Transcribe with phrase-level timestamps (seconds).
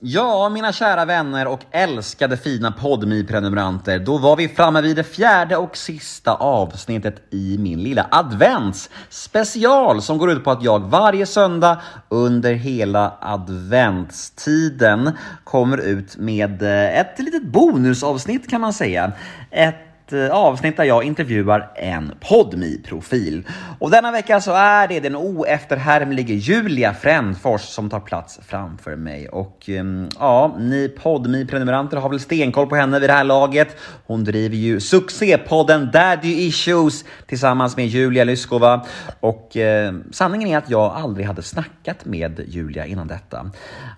[0.00, 5.04] Ja, mina kära vänner och älskade fina podmi prenumeranter då var vi framme vid det
[5.04, 11.26] fjärde och sista avsnittet i min lilla adventsspecial som går ut på att jag varje
[11.26, 15.10] söndag under hela adventstiden
[15.44, 19.12] kommer ut med eh, ett litet bonusavsnitt kan man säga.
[19.50, 23.46] Ett Eh, avsnitt där jag intervjuar en podmi profil
[23.78, 29.28] Och denna vecka så är det den oefterhärmlige Julia Frändfors som tar plats framför mig.
[29.28, 33.76] Och ehm, ja, ni podmi prenumeranter har väl stenkoll på henne vid det här laget.
[34.06, 38.86] Hon driver ju succépodden Daddy Issues tillsammans med Julia Lyskova.
[39.20, 43.50] Och eh, sanningen är att jag aldrig hade snackat med Julia innan detta.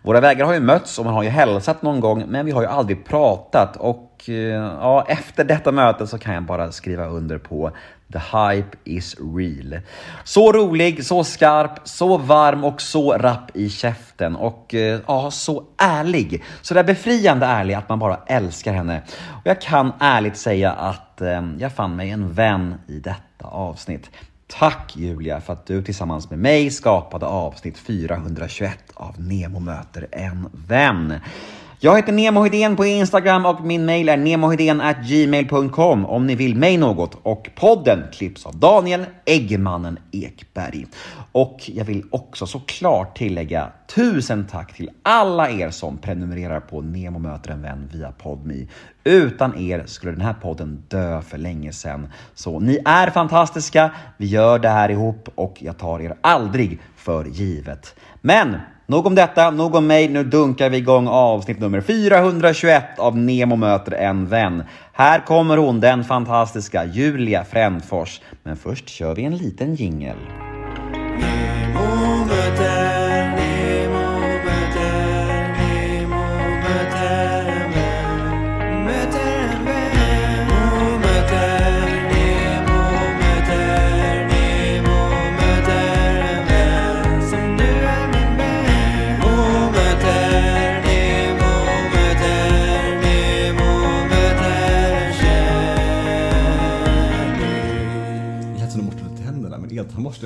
[0.02, 2.62] Våra vägar har ju mötts och man har ju hälsat någon gång, men vi har
[2.62, 3.76] ju aldrig pratat.
[3.76, 7.70] Och och eh, ja, efter detta möte så kan jag bara skriva under på
[8.12, 9.80] The hype is real.
[10.24, 15.64] Så rolig, så skarp, så varm och så rapp i käften och eh, ja, så
[15.76, 16.42] ärlig.
[16.62, 19.02] Så där befriande ärlig att man bara älskar henne.
[19.28, 24.10] Och jag kan ärligt säga att eh, jag fann mig en vän i detta avsnitt.
[24.46, 30.48] Tack Julia för att du tillsammans med mig skapade avsnitt 421 av Nemo möter en
[30.52, 31.20] vän.
[31.82, 36.76] Jag heter Nemo Hedén på Instagram och min mail är gmail.com om ni vill mig
[36.76, 37.18] något.
[37.22, 40.86] Och podden klipps av Daniel Eggmannen Ekberg.
[41.32, 47.18] Och jag vill också såklart tillägga tusen tack till alla er som prenumererar på Nemo
[47.18, 48.68] möter en vän via Podmi.
[49.04, 52.08] Utan er skulle den här podden dö för länge sedan.
[52.34, 57.24] Så ni är fantastiska, vi gör det här ihop och jag tar er aldrig för
[57.24, 57.94] givet.
[58.20, 58.56] Men
[58.90, 60.08] Nog om detta, nog om mig.
[60.08, 64.62] Nu dunkar vi igång avsnitt nummer 421 av Nemo möter en vän.
[64.92, 68.20] Här kommer hon, den fantastiska Julia Frändfors.
[68.42, 70.16] Men först kör vi en liten jingel.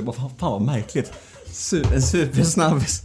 [0.02, 0.20] Morse.
[0.20, 1.12] bara, fan, fan vad märkligt.
[1.52, 3.02] Su en supersnabbis.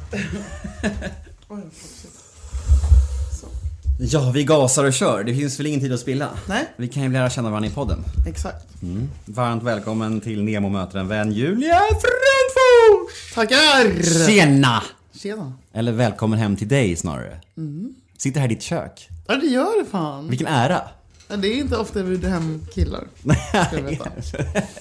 [4.01, 5.23] Ja, vi gasar och kör.
[5.23, 6.29] Det finns väl ingen tid att spilla?
[6.47, 6.65] Nej.
[6.77, 8.03] Vi kan ju lära känna varandra i podden.
[8.27, 8.81] Exakt.
[8.81, 9.09] Mm.
[9.25, 13.33] Varmt välkommen till Nemo möter en vän, Julia Frändfors!
[13.35, 14.03] Tackar!
[14.27, 14.83] Tjena!
[15.13, 15.53] Tjena.
[15.73, 17.41] Eller välkommen hem till dig snarare.
[17.57, 17.95] Mm.
[18.17, 19.09] Sitter här i ditt kök.
[19.27, 20.29] Ja, det gör det fan.
[20.29, 20.81] Vilken ära.
[21.29, 23.07] Men det är inte ofta vi bjuder hem killar.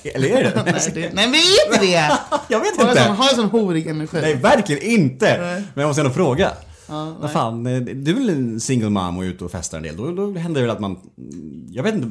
[0.02, 0.62] Eller är det?
[0.72, 2.18] nej, det, nej, men är inte det!
[2.48, 3.00] jag vet inte.
[3.00, 4.18] Har en sån horig energi.
[4.20, 5.38] Nej, verkligen inte.
[5.40, 5.64] Nej.
[5.74, 6.52] Men jag måste ändå fråga.
[6.86, 9.84] Ja, Vad fan, eh, du är väl en single mom och ute och festar en
[9.84, 9.96] del?
[9.96, 10.96] Då, då händer det väl att man...
[11.70, 12.10] Jag vet inte.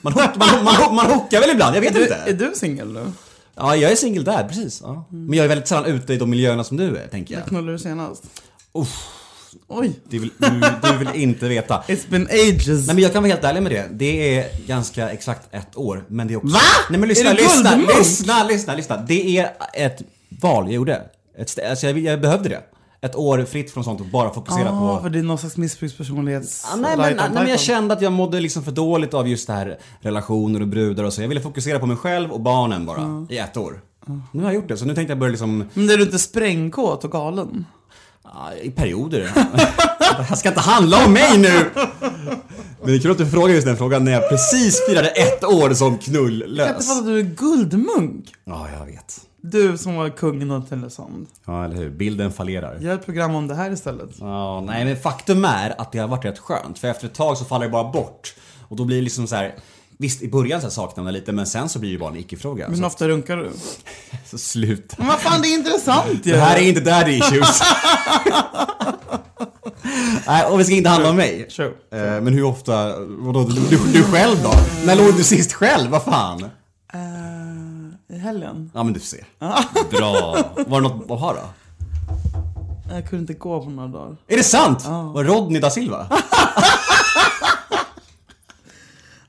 [0.00, 1.76] Man, hook, man, man, man hookar väl ibland?
[1.76, 2.14] Jag vet är du, inte.
[2.26, 3.12] Är du singel nu?
[3.54, 4.80] Ja, jag är singel där, precis.
[4.84, 5.04] Ja.
[5.08, 7.40] Men jag är väldigt sällan ute i de miljöerna som du är, tänker jag.
[7.40, 8.24] När knullade du senast?
[8.72, 9.17] Uff.
[9.68, 10.00] Oj.
[10.08, 10.48] Du vill, du,
[10.82, 11.82] du vill inte veta.
[11.88, 12.86] It's been ages.
[12.86, 13.88] Nej men jag kan vara helt ärlig med det.
[13.90, 16.04] Det är ganska exakt ett år.
[16.08, 16.54] Men det är också...
[16.54, 16.60] Va?
[16.90, 18.96] Nej men lyssna, lyssna, lyssna, lyssna, lyssna.
[18.96, 21.02] Det är ett val jag gjorde.
[21.38, 22.62] Ett, alltså jag, jag behövde det.
[23.00, 25.02] Ett år fritt från sånt och bara fokusera ah, på...
[25.02, 26.66] för det är någon slags missbrukspersonlighets...
[26.72, 29.46] Ah, nej, men, nej, men jag kände att jag mådde liksom för dåligt av just
[29.46, 31.22] det här relationer och brudar och så.
[31.22, 33.00] Jag ville fokusera på mig själv och barnen bara.
[33.00, 33.26] Mm.
[33.30, 33.80] I ett år.
[34.06, 34.22] Mm.
[34.32, 35.64] Nu har jag gjort det, så nu tänkte jag börja liksom...
[35.74, 37.64] Men är du inte sprängkåt och galen?
[38.62, 39.20] I perioder.
[40.16, 41.70] det här ska inte handla om mig nu!
[42.80, 45.44] Men det är kul att du frågar just den frågan när jag precis firade ett
[45.44, 46.58] år som knullös.
[46.58, 48.34] Jag kan inte fatta att du är guldmunk.
[48.44, 49.20] Ja, jag vet.
[49.40, 51.26] Du som var kungen av Tylösand.
[51.46, 51.90] Ja, eller hur.
[51.90, 52.78] Bilden fallerar.
[52.80, 54.10] Gör ett program om det här istället.
[54.20, 56.78] Ja, nej men faktum är att det har varit rätt skönt.
[56.78, 58.34] För efter ett tag så faller det bara bort.
[58.68, 59.54] Och då blir det liksom så här
[60.00, 62.16] Visst, i början så saknar man lite, men sen så blir det ju bara en
[62.16, 62.68] icke-fråga.
[62.68, 63.50] Men hur ofta runkar du?
[64.30, 64.96] så sluta.
[64.98, 66.32] Men vad fan, det är intressant ju!
[66.32, 67.62] Det här är inte daddy issues.
[70.26, 71.46] Nej, och vi ska inte handla om mig.
[71.48, 71.66] Sure.
[71.68, 74.52] Eh, men hur ofta, vadå, du, du, du själv då?
[74.84, 75.90] När låg du sist själv?
[75.90, 76.42] Vad fan?
[76.42, 78.70] Uh, I helgen.
[78.74, 79.24] Ja men du ser.
[79.90, 80.36] Bra.
[80.66, 81.40] Var det något att ha då?
[82.94, 84.16] Jag kunde inte gå på några dagar.
[84.28, 84.84] Är det sant?
[84.86, 85.12] Uh.
[85.12, 86.06] Var Rodney da Silva?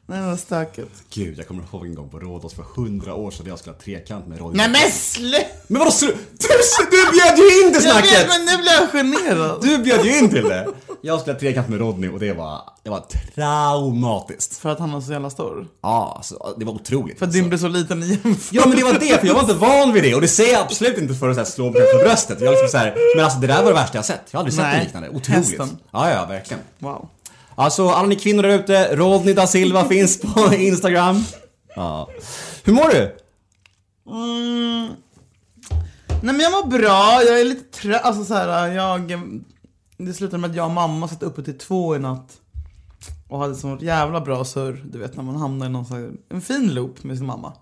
[0.09, 1.03] Nej, var stökigt.
[1.13, 3.81] Gud, jag kommer ihåg en gång på Rhodos för hundra år sedan jag skulle ha
[3.81, 4.55] trekant med Roy.
[4.55, 5.45] Nej men sluta!
[5.67, 6.07] Men vadå slu...
[6.31, 6.47] Du,
[6.91, 8.27] du bjöd ju in till Jag vet, snacket!
[8.27, 9.61] men nu blir jag generad.
[9.61, 10.67] Du bjöd ju in till det!
[11.01, 14.57] Jag spelade trekant med Rodney och det var, det var traumatiskt.
[14.57, 15.67] För att han var så jävla stor.
[15.81, 17.19] Ja, alltså, det var otroligt.
[17.19, 17.41] För att alltså.
[17.41, 18.49] din blir så liten i jämförelse.
[18.51, 20.53] Ja men det var det, för jag var inte van vid det och det säger
[20.53, 22.41] jag absolut inte för att så här, slå mig på bröstet.
[22.41, 24.21] Jag liksom så här, men alltså det där var det värsta jag sett.
[24.31, 25.09] Jag har aldrig sett något liknande.
[25.09, 25.49] Otroligt.
[25.49, 25.77] hästen.
[25.91, 26.63] Ja, ja, verkligen.
[26.79, 27.09] Wow.
[27.59, 31.23] Alltså alla ni kvinnor där ute, Rodney da Silva finns på Instagram.
[31.75, 32.09] Ja.
[32.63, 33.17] Hur mår du?
[34.09, 34.87] Mm.
[36.07, 38.01] Nej men jag mår bra, jag är lite trött.
[38.03, 39.13] Alltså så här, jag...
[39.97, 42.37] Det slutade med att jag och mamma satt uppe till två i natt.
[43.27, 44.85] Och hade sån jävla bra surr.
[44.91, 47.53] Du vet när man hamnar i någon här, en fin loop med sin mamma.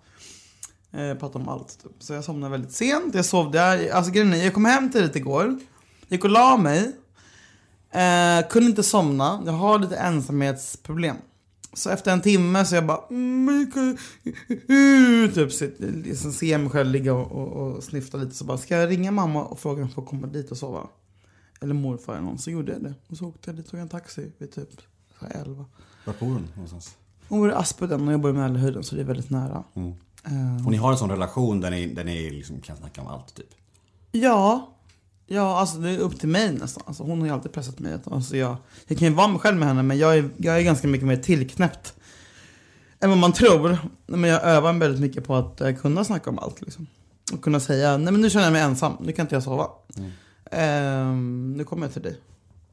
[0.93, 1.91] Eh, pratade om allt typ.
[1.99, 3.15] Så jag somnade väldigt sent.
[3.15, 3.91] Jag sov där.
[3.91, 5.59] Alltså grejen är, jag kom hem tidigt igår.
[6.07, 6.95] Gick och la mig.
[7.91, 9.43] Eh, kunde inte somna.
[9.45, 11.15] Jag har lite ensamhetsproblem.
[11.73, 13.01] Så efter en timme så jag bara...
[13.09, 13.71] mm,
[15.33, 18.35] Typ så, liksom ser jag mig själv ligga och, och, och snifta lite.
[18.35, 20.87] Så bara, ska jag ringa mamma och fråga om jag får komma dit och sova?
[21.61, 22.37] Eller morfar eller någon.
[22.37, 22.93] Så gjorde jag det.
[23.09, 24.69] Och så åkte jag dit tog en taxi vid typ
[25.19, 25.65] så här 11.
[26.05, 26.95] Var bor hon någonstans?
[27.29, 29.63] Hon bor i Aspudden och jag bor i Mälarhöjden så det är väldigt nära.
[29.73, 29.89] Mm.
[30.25, 33.07] Eh, Och ni har en sån relation där ni, där ni liksom kan snacka om
[33.07, 33.49] allt typ?
[34.11, 34.73] Ja.
[35.27, 36.83] Ja, alltså det är upp till mig nästan.
[36.87, 37.97] Alltså, hon har ju alltid pressat mig.
[38.11, 38.55] Alltså, jag,
[38.87, 41.07] jag kan ju vara mig själv med henne men jag är, jag är ganska mycket
[41.07, 41.93] mer tillknäppt
[42.99, 43.77] än vad man tror.
[44.07, 46.61] Men jag övar väldigt mycket på att eh, kunna snacka om allt.
[46.61, 46.87] Liksom.
[47.33, 49.67] Och kunna säga, nej men nu känner jag mig ensam, nu kan inte jag sova.
[50.51, 52.19] Ehm, nu kommer jag till dig.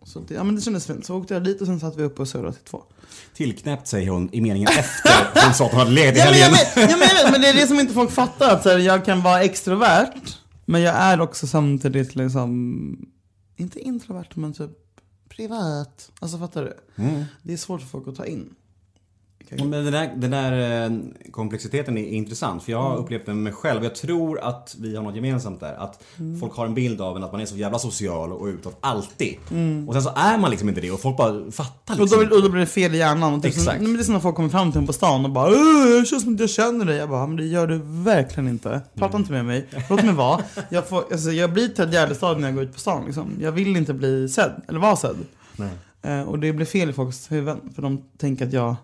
[0.04, 1.06] Så det, ja, men det kändes fint.
[1.06, 2.82] Så åkte jag dit och sen satt vi uppe och surrade till två.
[3.34, 5.10] Tillknäppt säger hon i meningen efter
[5.44, 6.90] hon sa att hon hade ledigt i Ja, men, helgen.
[6.90, 8.50] ja, men, jag vet, men det är det som inte folk fattar.
[8.50, 10.12] Att så här, jag kan vara extrovert,
[10.64, 13.12] men jag är också samtidigt liksom,
[13.56, 14.70] inte introvert, men typ
[15.28, 16.12] privat.
[16.20, 17.02] Alltså fattar du?
[17.02, 17.24] Mm.
[17.42, 18.54] Det är svårt för folk att ta in.
[19.58, 20.92] Men den där, den där eh,
[21.30, 23.84] komplexiteten är intressant för jag har upplevt den med mig själv.
[23.84, 25.74] Jag tror att vi har något gemensamt där.
[25.74, 26.02] Att
[26.40, 29.34] folk har en bild av en att man är så jävla social och utåt alltid.
[29.88, 32.26] Och sen så är man liksom inte det och folk bara fattar Och liksom.
[32.30, 33.34] då, och då blir det fel i hjärnan.
[33.34, 33.82] Och Exakt.
[33.84, 35.88] Som, det är som när folk kommer fram till en på stan och bara "Åh,
[35.96, 36.96] jag känns som att jag känner dig.
[36.96, 38.80] Jag bara, men det gör du verkligen inte.
[38.94, 39.66] Prata inte med mig.
[39.90, 40.40] Låt mig vara.
[40.68, 43.04] Jag, får, alltså, jag blir Ted Gärdestad när jag går ut på stan.
[43.04, 43.30] Liksom.
[43.40, 45.16] Jag vill inte bli sedd, eller vara sedd.
[45.56, 45.70] Nej.
[46.02, 47.60] Eh, och det blir fel i folks huvuden.
[47.74, 48.76] För de tänker att jag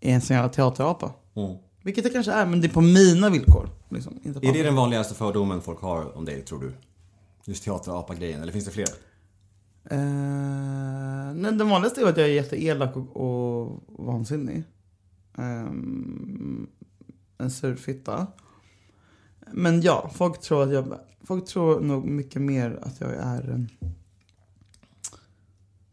[0.00, 1.12] är en sån jävla teaterapa.
[1.34, 1.56] Mm.
[1.82, 3.68] Vilket det kanske är, men det är på mina villkor.
[3.88, 6.72] Liksom, inte på Är det den vanligaste fördomen folk har om dig tror du?
[7.44, 8.88] Just teaterapa-grejen, eller finns det fler?
[9.90, 14.64] Eh, nej, den vanligaste är att jag är jätteelak och, och vansinnig.
[15.38, 16.66] Ehm,
[17.38, 18.26] en surfitta.
[19.52, 20.98] Men ja, folk tror att jag...
[21.24, 23.50] Folk tror nog mycket mer att jag är...
[23.50, 23.88] eh,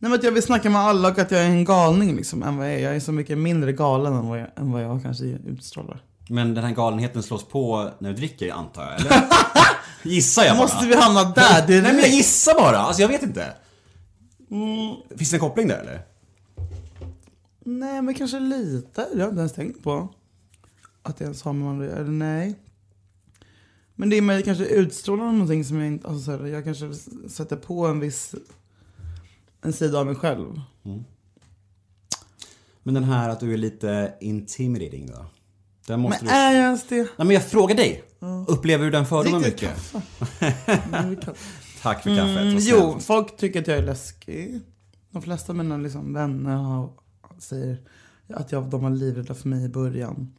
[0.04, 2.44] Nej men att jag vill snacka med alla och att jag är en galning liksom
[2.44, 2.80] än vad jag är.
[2.80, 6.04] Jag är så mycket mindre galen än vad jag, än vad jag kanske utstrålar.
[6.30, 9.24] Men den här galenheten slås på när du dricker antar jag, eller?
[10.04, 10.64] Gissar jag bara.
[10.64, 11.68] Måste vi hamna där?
[11.68, 13.54] Det är Nej men jag gissar bara, alltså jag vet inte.
[15.18, 16.02] Finns det en koppling där eller?
[17.60, 19.02] Nej, men kanske lite.
[19.02, 20.10] Det har jag inte ens tänkt på.
[21.04, 22.56] Att det ens har med varandra Eller nej.
[23.96, 26.08] Men det är med kanske utstrålar någonting som jag inte...
[26.08, 26.94] Alltså så här, jag kanske
[27.30, 28.36] sätter på en viss...
[29.63, 30.62] En sida av mig själv.
[32.83, 35.25] Men den här att du är lite intimidating då?
[35.88, 36.39] Den måste Men du...
[36.39, 36.95] är jag ens det?
[36.95, 38.04] Nej men jag frågar dig.
[38.48, 39.60] Upplever du den fördomen mycket?
[39.60, 40.01] kaffe.
[40.94, 41.39] Mm, kaffe.
[41.82, 42.38] Tack för kaffet.
[42.41, 44.60] Mm, jo, folk tycker att jag är läskig.
[45.12, 46.89] De flesta av mina liksom, vänner har,
[47.39, 47.77] säger
[48.29, 50.34] att jag, de var livrädda för mig i början.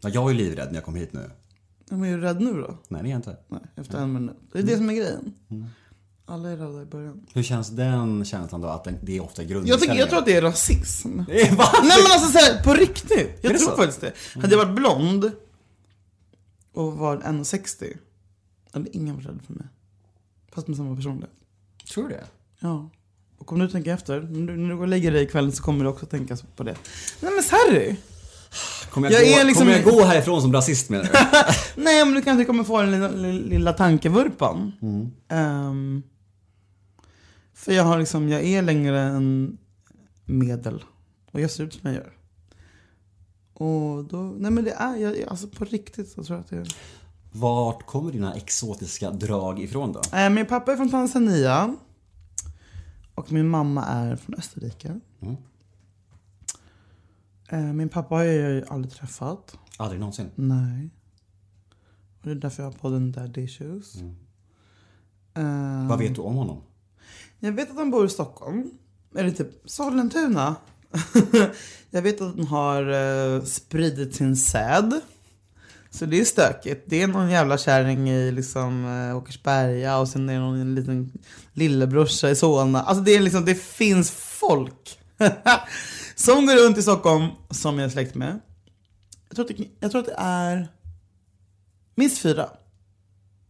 [0.00, 1.30] Ja, jag är livrädd när jag kom hit nu.
[1.90, 2.78] Ja, Men är du rädd nu då?
[2.88, 3.36] Nej det är jag inte.
[3.48, 4.36] Nej, efter en minut.
[4.52, 5.34] Det är det som är grejen.
[6.26, 7.26] Alla är rädda i början.
[7.34, 8.68] Hur känns den känslan då?
[8.68, 9.80] Att den, det är ofta Jag, grundinställningen?
[9.80, 11.08] tycker, jag tror att det är rasism.
[11.28, 11.60] Nej men
[12.12, 13.38] alltså såhär, på riktigt.
[13.40, 13.76] Jag tror så?
[13.76, 14.12] faktiskt det.
[14.40, 15.32] Hade jag varit blond
[16.74, 17.96] och var 1,60
[18.72, 19.66] hade ingen varit rädd för mig.
[20.54, 21.30] Fast med samma personlighet.
[21.94, 22.24] Tror du det?
[22.60, 22.90] Ja.
[23.38, 25.62] Och om du tänker efter, när du, när du går och lägger dig ikväll så
[25.62, 26.76] kommer du också tänka på det.
[27.20, 27.96] Nej men Harry!
[28.90, 31.10] Kommer jag, Jag gå, är liksom- kommer jag gå härifrån som rasist menar du?
[31.82, 33.08] Nej men du kanske kommer få den lilla,
[33.48, 34.72] lilla, tankevurpan.
[35.28, 36.02] Ehm,
[37.64, 39.58] för jag har liksom, jag är längre än
[40.24, 40.84] medel.
[41.30, 42.12] Och jag ser ut som jag gör.
[43.54, 46.56] Och då, nej men det är, jag, alltså på riktigt så tror jag att det
[46.56, 46.76] är.
[47.32, 50.16] Vart kommer dina exotiska drag ifrån då?
[50.18, 51.76] Eh, min pappa är från Tanzania.
[53.14, 55.00] Och min mamma är från Österrike.
[55.20, 55.36] Mm.
[57.48, 59.58] Eh, min pappa har jag ju aldrig träffat.
[59.76, 60.30] Aldrig någonsin.
[60.34, 60.90] Nej.
[62.18, 63.94] Och det är därför jag har podden Daddy Issues.
[64.00, 64.16] Mm.
[65.34, 66.62] Eh, Vad vet du om honom?
[67.44, 68.70] Jag vet att han bor i Stockholm.
[69.16, 70.56] Eller typ Sollentuna.
[71.90, 75.00] jag vet att han har eh, spridit sin säd.
[75.90, 76.84] Så det är stökigt.
[76.86, 81.12] Det är någon jävla kärring i liksom eh, Åkersberga och sen är det någon liten
[81.52, 82.82] lillebrorsa i Solna.
[82.82, 84.98] Alltså det är liksom, det finns folk.
[86.14, 88.40] som går runt i Stockholm som jag är släkt med.
[89.28, 90.68] Jag tror att det, jag tror att det är
[91.94, 92.48] minst fyra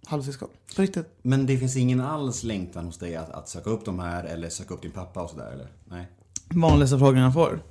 [0.07, 0.49] halvsyskon.
[0.77, 1.19] På riktigt.
[1.23, 4.49] Men det finns ingen alls längtan hos dig att, att söka upp de här eller
[4.51, 5.69] söka upp din pappa och sådär eller?
[5.85, 6.09] Nej.
[6.49, 7.63] Vanligaste frågan jag får.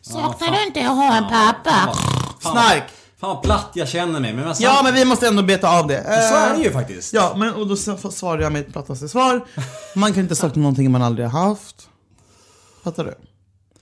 [0.00, 1.94] Saknar du inte att ha en pappa?
[2.40, 2.82] Snark!
[3.18, 4.32] Fan vad platt jag känner mig.
[4.34, 6.02] Men vad Ja men vi måste ändå beta av det.
[6.04, 7.12] Så är det Eh, ju faktiskt.
[7.12, 9.46] Ja, men och då s- svarar jag mitt plattaste svar.
[9.96, 11.88] Man kan inte sakna någonting man aldrig har haft.
[12.84, 13.14] Fattar du?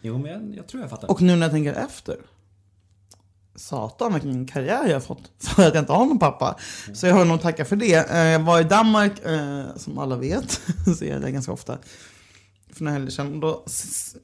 [0.01, 1.11] Jo men jag, jag tror jag fattar.
[1.11, 2.17] Och nu när jag tänker efter.
[3.57, 6.57] Satan vilken karriär jag har fått för att jag inte har någon pappa.
[6.95, 8.11] Så jag har nog tacka för det.
[8.11, 10.61] Eh, Jag var i Danmark, eh, som alla vet,
[10.99, 11.79] så är jag där ganska ofta.
[12.73, 13.35] För några helger sedan.
[13.35, 13.65] Och Då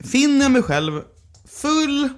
[0.04, 1.00] finner jag mig själv
[1.48, 2.08] full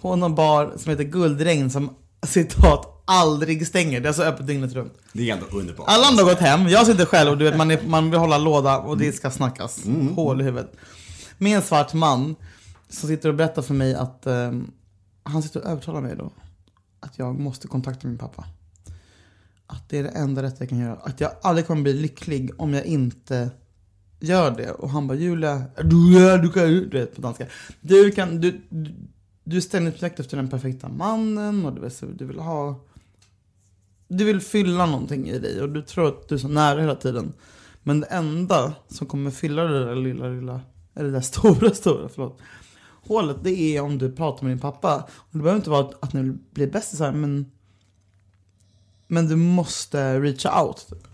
[0.00, 1.90] på någon bar som heter Guldregn som
[2.26, 4.00] citat aldrig stänger.
[4.00, 4.92] Det är alltså öppet dygnet runt.
[5.12, 5.86] Det är ändå underbart.
[5.88, 8.20] Alla andra har gått hem, jag sitter själv och du vet, man, är, man vill
[8.20, 9.80] hålla låda och det ska snackas.
[10.16, 10.72] Hål i huvudet.
[11.38, 12.36] Med en svart man
[12.88, 14.52] som sitter och berättar för mig att eh,
[15.22, 16.32] han sitter och övertalar mig då.
[17.00, 18.44] Att jag måste kontakta min pappa.
[19.66, 20.94] Att det är det enda rätta jag kan göra.
[20.94, 23.50] Att jag aldrig kommer bli lycklig om jag inte
[24.20, 24.70] gör det.
[24.70, 27.46] Och han bara Julia, du, du kan ju, du vet på danska.
[27.80, 28.94] Du kan, du, du,
[29.44, 32.86] du är ständigt på efter den perfekta mannen och du vet, du vill ha
[34.08, 36.94] du vill fylla någonting i dig och du tror att du är så nära hela
[36.94, 37.32] tiden.
[37.82, 40.60] Men det enda som kommer fylla det där lilla, lilla,
[40.94, 42.38] eller det där stora, stora, förlåt.
[43.08, 44.96] Hålet, det är om du pratar med din pappa.
[45.16, 47.50] Och det behöver inte vara att, att ni blir bästisar, men
[49.08, 50.86] men du måste reach out.
[50.88, 51.08] Typ.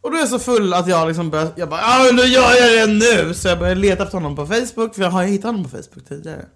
[0.00, 2.54] Och då är jag så full att jag liksom börjar, jag bara ja nu gör
[2.54, 3.34] jag det nu!
[3.34, 5.70] Så jag börjar leta efter honom på Facebook, för jag har ju hittat honom på
[5.70, 6.46] Facebook tidigare.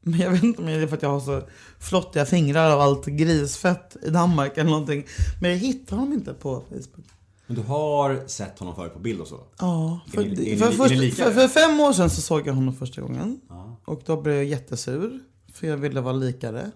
[0.00, 1.42] Men jag vet inte om det är för att jag har så
[1.78, 5.06] flottiga fingrar av allt grisfett i Danmark eller någonting.
[5.40, 7.06] Men jag hittar honom inte på Facebook.
[7.54, 9.40] Men du har sett honom förut på bild och så?
[9.58, 11.24] Ja, för, Är ni- är för, ni först, lika?
[11.24, 13.40] för, för fem år sedan så såg jag honom första gången.
[13.84, 15.20] Och då blev jag jättesur.
[15.52, 16.70] För jag ville vara likare.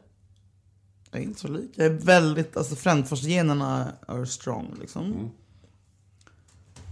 [1.11, 1.71] Jag är inte så lik.
[1.75, 5.05] Jag är väldigt, alltså Frändfors-generna är strong liksom.
[5.05, 5.29] Mm.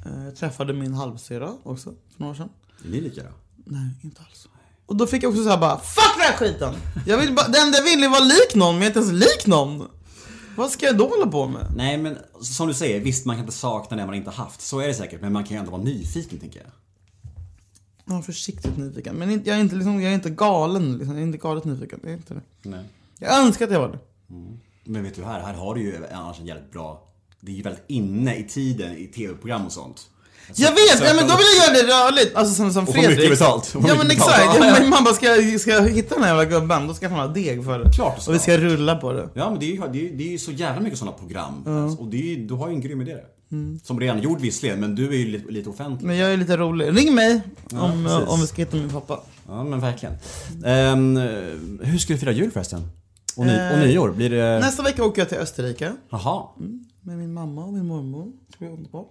[0.07, 2.49] Eh, Jag träffade min halvsyra också för några år sedan.
[2.85, 3.29] Är ni lika då?
[3.65, 4.49] Nej, inte alls.
[4.87, 6.75] Och då fick jag också säga bara Fuck den här skiten!
[7.07, 9.13] Jag vill bara, det enda jag vill är vara lik någon, men jag är inte
[9.13, 9.89] ens lik någon.
[10.57, 11.73] Vad ska jag då hålla på med?
[11.77, 14.61] Nej men som du säger, visst man kan inte sakna det man inte haft.
[14.61, 15.21] Så är det säkert.
[15.21, 18.19] Men man kan ju ändå vara nyfiken tänker jag.
[18.19, 19.15] Är försiktigt nyfiken.
[19.17, 20.93] Men inte- jag är inte, liksom, jag är inte galen.
[20.99, 21.15] Liksom.
[21.15, 22.01] Jag är inte galet nyfiken.
[22.03, 22.41] Jag är inte det.
[22.63, 22.85] Nej.
[23.19, 23.99] Jag önskar att jag var det.
[24.85, 27.09] Men vet du här, här har du ju annars en jävligt bra...
[27.41, 30.11] Det är ju väldigt inne i tiden i tv-program och sånt.
[30.55, 31.01] Jag vet!
[31.09, 32.37] Ja, men då vill jag göra det rörligt.
[32.37, 33.17] Alltså som, som Och få Fredrik.
[33.19, 33.67] mycket betalt.
[33.67, 34.13] Få Ja men betalt.
[34.13, 34.57] exakt.
[34.61, 34.89] Ja, Ja, ja.
[34.89, 35.27] man bara, ska,
[35.59, 37.91] ska jag hitta den här jävla gubben, då ska fan ha deg för det.
[37.93, 38.31] Klart ska.
[38.31, 39.29] Och vi ska rulla på det.
[39.35, 41.65] Ja men det är ju, det är, det så jävla mycket sådana program.
[41.67, 43.25] Alltså, Och det är du har ju en grym idé där.
[43.85, 46.07] Som redan gjord visserligen, men du är ju lite, lite offentlig.
[46.07, 46.97] Men jag är lite rolig.
[46.99, 47.41] Ring mig
[47.73, 48.29] om, precis.
[48.29, 49.21] om vi ska hitta min pappa.
[49.49, 50.15] Ja men verkligen.
[50.65, 51.17] Ehm,
[51.83, 52.83] hur ska du fira jul förresten?
[53.37, 54.11] Och, ny, och Eh, nyår?
[54.11, 54.59] Blir det...
[54.59, 55.93] Nästa vecka åker jag till Österrike.
[56.11, 56.43] Jaha.
[57.03, 58.25] Med min mamma och min mormor.
[58.47, 59.11] Det ska bli underbart.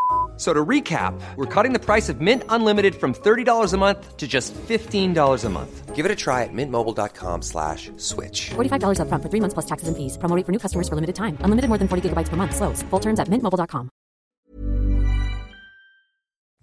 [0.41, 4.17] F- So to recap, we're cutting the price of Mint Unlimited from $30 a month
[4.17, 5.95] to just $15 a month.
[5.95, 8.49] Give it a try at mintmobile.com slash switch.
[8.55, 10.17] $45 upfront for three months plus taxes and fees.
[10.17, 11.37] Promo rate for new customers for limited time.
[11.45, 12.55] Unlimited more than 40 gigabytes per month.
[12.55, 12.81] Slows.
[12.89, 13.89] Full terms at mintmobile.com.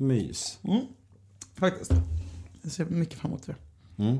[0.01, 0.59] Mys.
[0.65, 0.87] Mm.
[1.61, 1.93] Faktiskt.
[2.63, 3.55] Jag ser mycket fram emot det.
[3.99, 4.19] Mm.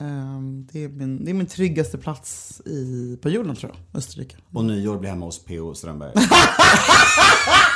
[0.00, 4.36] Ehm, det, är min, det är min tryggaste plats i, på jorden tror jag, Österrike.
[4.52, 5.74] Och nyår blir hemma hos P.O.
[5.74, 6.12] Strömberg.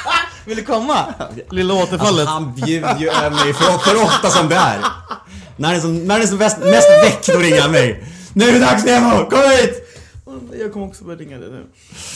[0.48, 1.14] Vill du komma?
[1.50, 2.02] Lilla återfallet.
[2.02, 4.80] Alltså, han bjuder ju över mig för, för ofta som det är.
[5.56, 8.04] När det är som, när det är som mest, mest väck, då ringer han mig.
[8.34, 9.84] Nu är det dags Nemo, kom hit!
[10.60, 11.66] Jag kommer också börja ringa dig nu.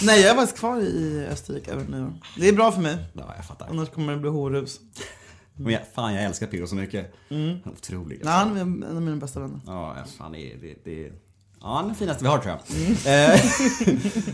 [0.02, 2.12] Nej, jag är faktiskt kvar i Österrike även nu.
[2.36, 2.96] Det är bra för mig.
[3.12, 3.66] Ja, jag fattar.
[3.70, 4.80] Annars kommer det bli horhus.
[5.56, 6.66] Men jag, fan, jag älskar P.O.
[6.66, 7.14] så mycket.
[7.28, 8.20] Är otrolig.
[8.24, 9.60] Nej, han är en av mina bästa vänner.
[9.66, 11.12] Ja, fan, det, det, det,
[11.62, 12.54] ja, den finaste vi har tror
[13.04, 13.32] jag.
[13.34, 13.40] Eh,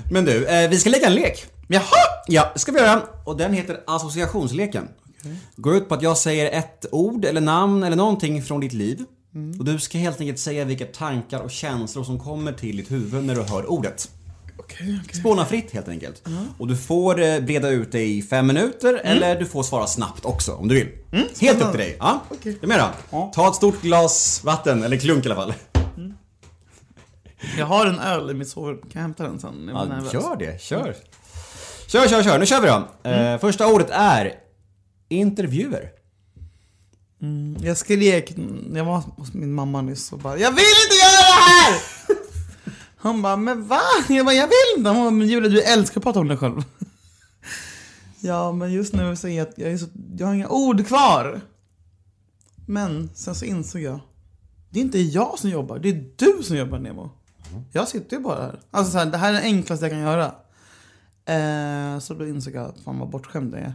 [0.11, 1.47] Men du, eh, vi ska leka en lek.
[1.69, 1.83] Jaha!
[2.27, 3.03] Ja, det ska vi göra.
[3.25, 4.89] Och den heter associationsleken.
[5.57, 9.05] Går ut på att jag säger ett ord eller namn eller någonting från ditt liv.
[9.59, 13.25] Och du ska helt enkelt säga vilka tankar och känslor som kommer till ditt huvud
[13.25, 14.11] när du hör ordet.
[14.59, 15.21] Okej, okej.
[15.21, 16.23] Spåna fritt helt enkelt.
[16.59, 20.25] Och du får eh, breda ut dig i fem minuter eller du får svara snabbt
[20.25, 20.89] också om du vill.
[21.41, 21.97] helt upp till dig.
[22.01, 22.23] Ja.
[22.29, 22.53] Okej.
[22.53, 22.81] Är du med
[23.11, 23.31] då?
[23.35, 25.55] Ta ett stort glas vatten, eller klunk i alla fall.
[27.59, 28.78] Jag har en öl i mitt sovrum.
[28.80, 29.71] Kan jag hämta den sen?
[29.75, 30.97] Ja, gör det, kör.
[31.87, 32.38] Kör, kör, kör.
[32.38, 33.11] Nu kör vi då.
[33.11, 34.35] Eh, första ordet är
[35.09, 35.90] intervjuer.
[37.61, 38.35] Jag skrek,
[38.75, 41.80] jag var hos min mamma nyss och bara Jag vill inte göra det här!
[42.97, 43.80] Han bara, men va?
[44.09, 44.90] Jag bara, jag vill inte.
[44.90, 46.62] Hon bara, men Julia du älskar att prata om dig själv.
[48.21, 49.87] Ja, men just nu så är jag, jag, är så,
[50.18, 51.40] jag har inga ord kvar.
[52.66, 54.00] Men sen så insåg jag,
[54.71, 57.11] det är inte jag som jobbar, det är du som jobbar Nemo.
[57.73, 58.61] Jag sitter ju bara här.
[58.71, 60.35] Alltså så här, det här är det enklaste jag kan göra.
[61.28, 63.75] Eh, så då insåg jag, fan vad bortskämd jag är.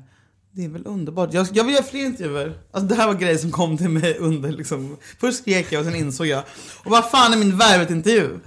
[0.52, 1.34] Det är väl underbart.
[1.34, 2.58] Jag, jag vill göra fler intervjuer.
[2.72, 4.98] Alltså det här var grejer som kom till mig under liksom.
[5.20, 6.44] Först skrek jag och sen insåg jag.
[6.84, 8.40] Och vad fan är min värvet-intervju?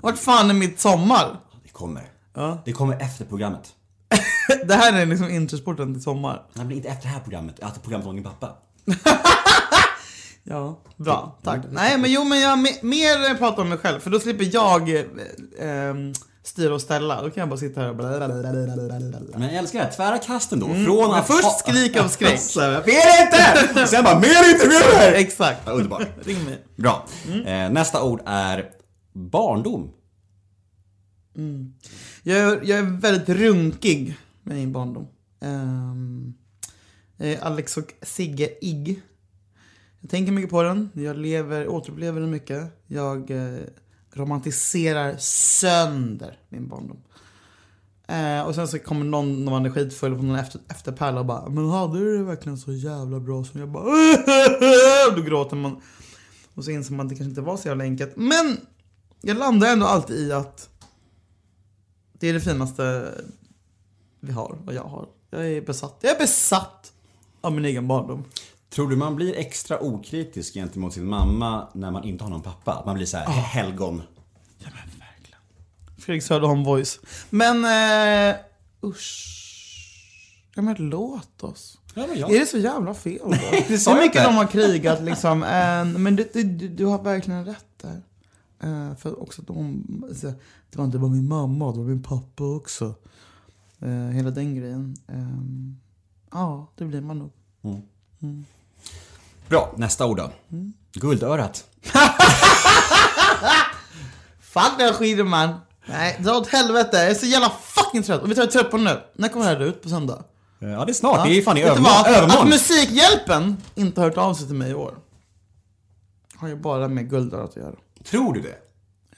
[0.00, 1.40] Vart fan är mitt sommar?
[1.62, 2.02] Det kommer.
[2.34, 2.62] Ja.
[2.64, 3.72] Det kommer efter programmet.
[4.66, 6.46] Det här är liksom introsporten till sommar.
[6.54, 7.58] Nej, men inte efter det här programmet.
[7.58, 8.56] Efter programmet din pappa.
[10.50, 11.38] Ja, bra.
[11.42, 11.60] Tack.
[11.70, 14.00] Nej, men jo, men jag me- mer prata om mig själv.
[14.00, 15.04] För då slipper jag eh,
[15.60, 17.22] ehm, styra och ställa.
[17.22, 17.96] Då kan jag bara sitta här och.
[19.38, 20.66] Men jag älskar det här tvära kasten då.
[20.66, 22.40] Från Men att först skrika av skräck.
[22.56, 23.22] Här, Mer
[23.68, 23.86] inte!
[23.86, 25.12] Sen bara, mer intervjuer!
[25.12, 25.60] Exakt.
[25.66, 26.02] Ja, underbart.
[26.24, 26.64] Ring mig.
[26.76, 27.06] Bra.
[27.44, 28.70] Eh, nästa ord är
[29.12, 29.90] barndom.
[32.22, 35.06] Jag är, jag är väldigt runkig med min barndom.
[35.40, 36.34] Um,
[37.16, 39.00] jag är Alex och Sigge-ig.
[40.00, 40.90] Jag tänker mycket på den.
[40.94, 42.82] Jag lever, återupplever den mycket.
[42.86, 43.60] Jag eh,
[44.12, 47.02] romantiserar sönder min barndom.
[48.06, 51.26] Eh, och sen så kommer någon när man är skitfull på någon efter, efterpärla och
[51.26, 55.56] bara Men hade du det verkligen så jävla bra som jag bara och Då gråter
[55.56, 55.80] man.
[56.54, 58.16] Och så inser man att det kanske inte var så jävla enkelt.
[58.16, 58.56] Men
[59.20, 60.68] jag landar ändå alltid i att
[62.12, 63.14] det är det finaste
[64.20, 65.08] vi har och jag har.
[65.30, 65.98] Jag är besatt.
[66.00, 66.92] Jag är besatt
[67.40, 68.24] av min egen barndom.
[68.70, 72.72] Tror du man blir extra okritisk gentemot sin mamma när man inte har någon pappa?
[72.72, 74.02] Att man blir så här helgon?
[74.58, 75.40] Ja men verkligen.
[75.98, 77.00] Fredrik Söderholm voice.
[77.30, 78.36] Men uh,
[78.90, 79.36] usch.
[80.54, 81.78] Ja men låt oss.
[81.94, 83.30] Ja, men jag- Är det så jävla fel då?
[83.68, 85.42] Det sa Hur mycket de har krigat liksom.
[85.42, 88.02] eh, men du, du, du, har verkligen rätt där.
[88.62, 90.26] Eh, för också de, alltså,
[90.70, 92.94] det var inte bara min mamma, det var min pappa också.
[93.80, 94.96] Eh, hela den grejen.
[95.08, 95.76] Ehm,
[96.32, 97.30] ja, det blir man nog.
[99.50, 100.30] Bra, nästa ord då.
[100.92, 101.64] Guldörat.
[104.40, 105.54] Fuck den skiten man.
[105.86, 106.96] Nej, dra åt helvete.
[106.96, 108.22] Jag är så jävla fucking trött.
[108.22, 109.00] Och vet du vad jag är trött på nu?
[109.14, 109.82] När kommer det här ut?
[109.82, 110.24] På söndag?
[110.58, 111.26] Ja, det är snart.
[111.26, 112.30] Det är fan i övermorgon.
[112.30, 112.48] Att.
[112.48, 114.94] Musikhjälpen inte har hört av sig till mig i år.
[116.34, 117.74] Har ju bara med guldörat att göra.
[118.04, 118.58] Tror du det?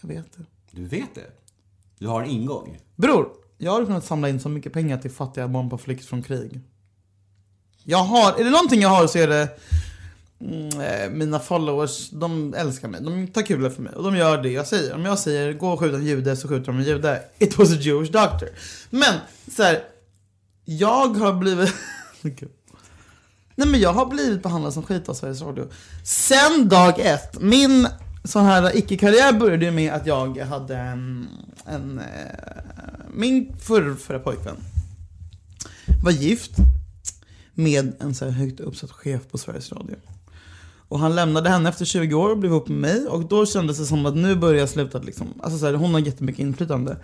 [0.00, 0.44] Jag vet det.
[0.70, 1.30] Du vet det?
[1.98, 2.78] Du har en ingång.
[2.96, 6.22] Bror, jag har kunnat samla in så mycket pengar till fattiga barn på flykt från
[6.22, 6.60] krig.
[7.84, 9.48] Jag har, är det någonting jag har så är det
[10.42, 13.00] mm, eh, mina followers, de älskar mig.
[13.00, 14.94] De tar kul för mig och de gör det jag säger.
[14.94, 17.22] Om jag säger gå och skjuta en jude så skjuter de en jude.
[17.38, 18.48] It was a Jewish doctor.
[18.90, 19.14] Men
[19.56, 19.80] så här,
[20.64, 21.74] jag har blivit...
[23.54, 25.68] Nej men jag har blivit behandlad som skit av Sveriges Radio.
[26.04, 27.40] Sen dag ett.
[27.40, 27.88] Min
[28.24, 31.28] sån här icke-karriär började ju med att jag hade en...
[31.66, 32.04] en eh,
[33.14, 34.56] min förr, förra pojkvän
[36.02, 36.52] var gift
[37.54, 39.96] med en så här högt uppsatt chef på Sveriges Radio.
[40.92, 43.78] Och han lämnade henne efter 20 år och blev ihop med mig och då kändes
[43.78, 45.26] det som att nu börjar jag sluta liksom.
[45.42, 46.96] Alltså så här, hon har jättemycket inflytande.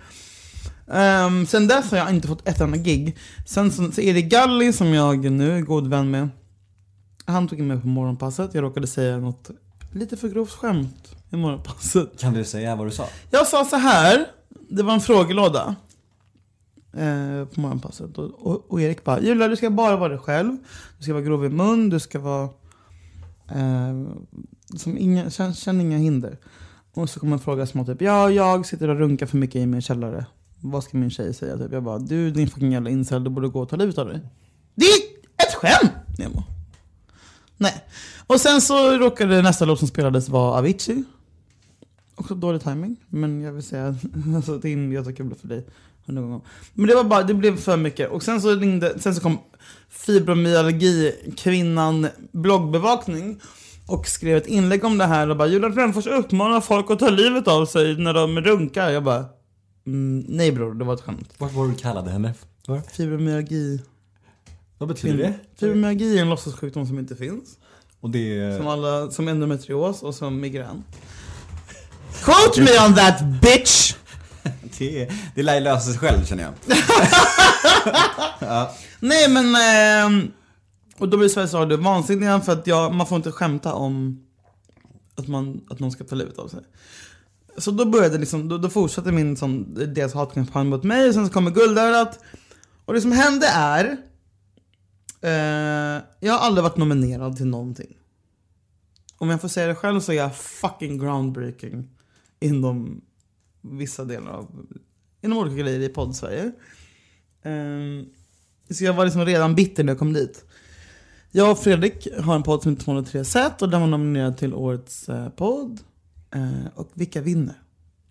[0.85, 3.17] Um, sen dess har jag inte fått ett enda gig.
[3.45, 6.29] Sen så, så Erik Galli som jag nu är god vän med.
[7.25, 8.53] Han tog in mig på morgonpasset.
[8.53, 9.49] Jag råkade säga något
[9.93, 12.19] lite för grovt skämt i morgonpasset.
[12.19, 13.07] Kan du säga vad du sa?
[13.31, 14.25] Jag sa så här.
[14.69, 15.75] Det var en frågelåda.
[16.93, 18.17] Eh, på morgonpasset.
[18.17, 20.57] Och, och, och Erik bara, Julia du ska bara vara dig själv.
[20.97, 21.89] Du ska vara grov i mun.
[21.89, 22.49] Du ska vara...
[23.55, 24.07] Eh,
[24.77, 26.37] som inga, känn, känner inga hinder.
[26.93, 29.65] Och så kommer en fråga som typ, ja jag sitter och runkar för mycket i
[29.65, 30.25] min källare.
[30.61, 31.57] Vad ska min tjej säga?
[31.57, 31.71] Typ.
[31.71, 34.19] Jag bara, du din fucking jävla incel, du borde gå och ta livet av dig.
[34.75, 35.91] Det är ett skämt!
[36.17, 36.43] Nemo.
[37.57, 37.85] Nej.
[38.27, 41.03] Och sen så råkade nästa låt som spelades vara Avicii.
[42.15, 43.95] Också dålig timing men jag vill säga
[44.35, 45.65] alltså, det är jättekul för dig
[46.09, 46.41] hundra gånger.
[46.73, 48.09] Men det var bara, det blev för mycket.
[48.09, 49.37] Och sen så ringde, sen så kom
[49.89, 53.41] fibromyalgi, kvinnan bloggbevakning
[53.87, 57.09] och skrev ett inlägg om det här och bara Julia Brännfors uppmanar folk att ta
[57.09, 58.89] livet av sig när de runkar.
[58.89, 59.25] Jag bara
[59.87, 61.33] mm, nej bror, det var ett skämt.
[61.37, 62.33] Vad var du kallade henne?
[62.69, 62.81] för?
[62.91, 63.81] Fibromyalgi.
[64.77, 65.33] Vad betyder det?
[65.59, 67.57] Fibromyalgi är en låtsassjukdom som inte finns.
[67.99, 68.57] Och det...
[68.57, 70.83] Som, alla, som endometrios och som migrän.
[72.23, 73.95] Quote me on that bitch!
[74.79, 76.53] Det, det lär ju lösa sig själv känner jag.
[78.99, 80.29] Nej men, eh,
[80.97, 84.23] och då blir Sveriges Radio vansinniga för att jag, man får inte skämta om
[85.15, 86.59] att, man, att någon ska ta livet av sig.
[87.57, 91.27] Så då började liksom, då, då fortsatte min sån, deras hatkampanj mot mig, och sen
[91.27, 92.19] så kommer guldörat.
[92.85, 93.97] Och det som hände är,
[95.21, 97.97] eh, jag har aldrig varit nominerad till någonting.
[99.17, 101.89] Om jag får säga det själv så är jag fucking groundbreaking
[102.39, 103.01] inom
[103.61, 104.65] vissa delar av,
[105.21, 106.51] inom olika grejer i podd-Sverige.
[107.43, 108.05] Ehm,
[108.69, 110.45] så jag var liksom redan bitter när jag kom dit.
[111.31, 114.53] Jag och Fredrik har en podd som heter 203 set och den var nominerad till
[114.53, 115.79] årets eh, podd.
[116.31, 117.61] Eh, och vilka vinner?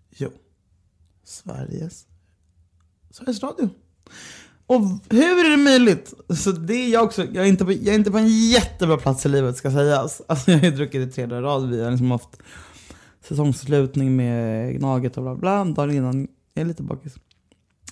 [0.09, 0.31] Jo,
[1.23, 2.05] Sveriges,
[3.11, 3.69] Sveriges Radio.
[4.65, 6.13] Och hur är det möjligt?
[6.37, 7.23] Så det är jag också.
[7.23, 10.21] Jag är inte på, jag är inte på en jättebra plats i livet ska sägas.
[10.27, 11.69] Alltså jag har ju druckit i tre dagar i rad.
[11.69, 12.39] Vi har liksom haft
[13.27, 15.65] Säsongsslutning med Gnaget och bla bla.
[15.65, 17.15] Dagen innan, jag är lite bakis.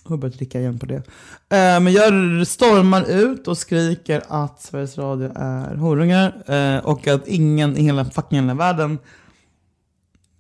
[0.04, 0.96] Jag har börjat dricka igen på det.
[0.96, 6.52] Eh, men jag stormar ut och skriker att Sveriges Radio är horungar.
[6.52, 9.00] Eh, och att ingen i hela fucking hela världen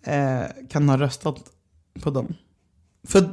[0.05, 1.43] eh, kan ha röstat
[2.01, 2.35] på dem.
[3.07, 3.19] För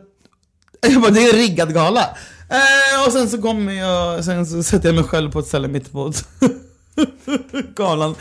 [0.81, 2.17] jag bara, det är en riggad gala.
[2.49, 5.69] Eh, och sen så kommer jag, sen så sätter jag mig själv på ett ställe
[5.69, 6.13] mitt på
[7.77, 8.15] galan.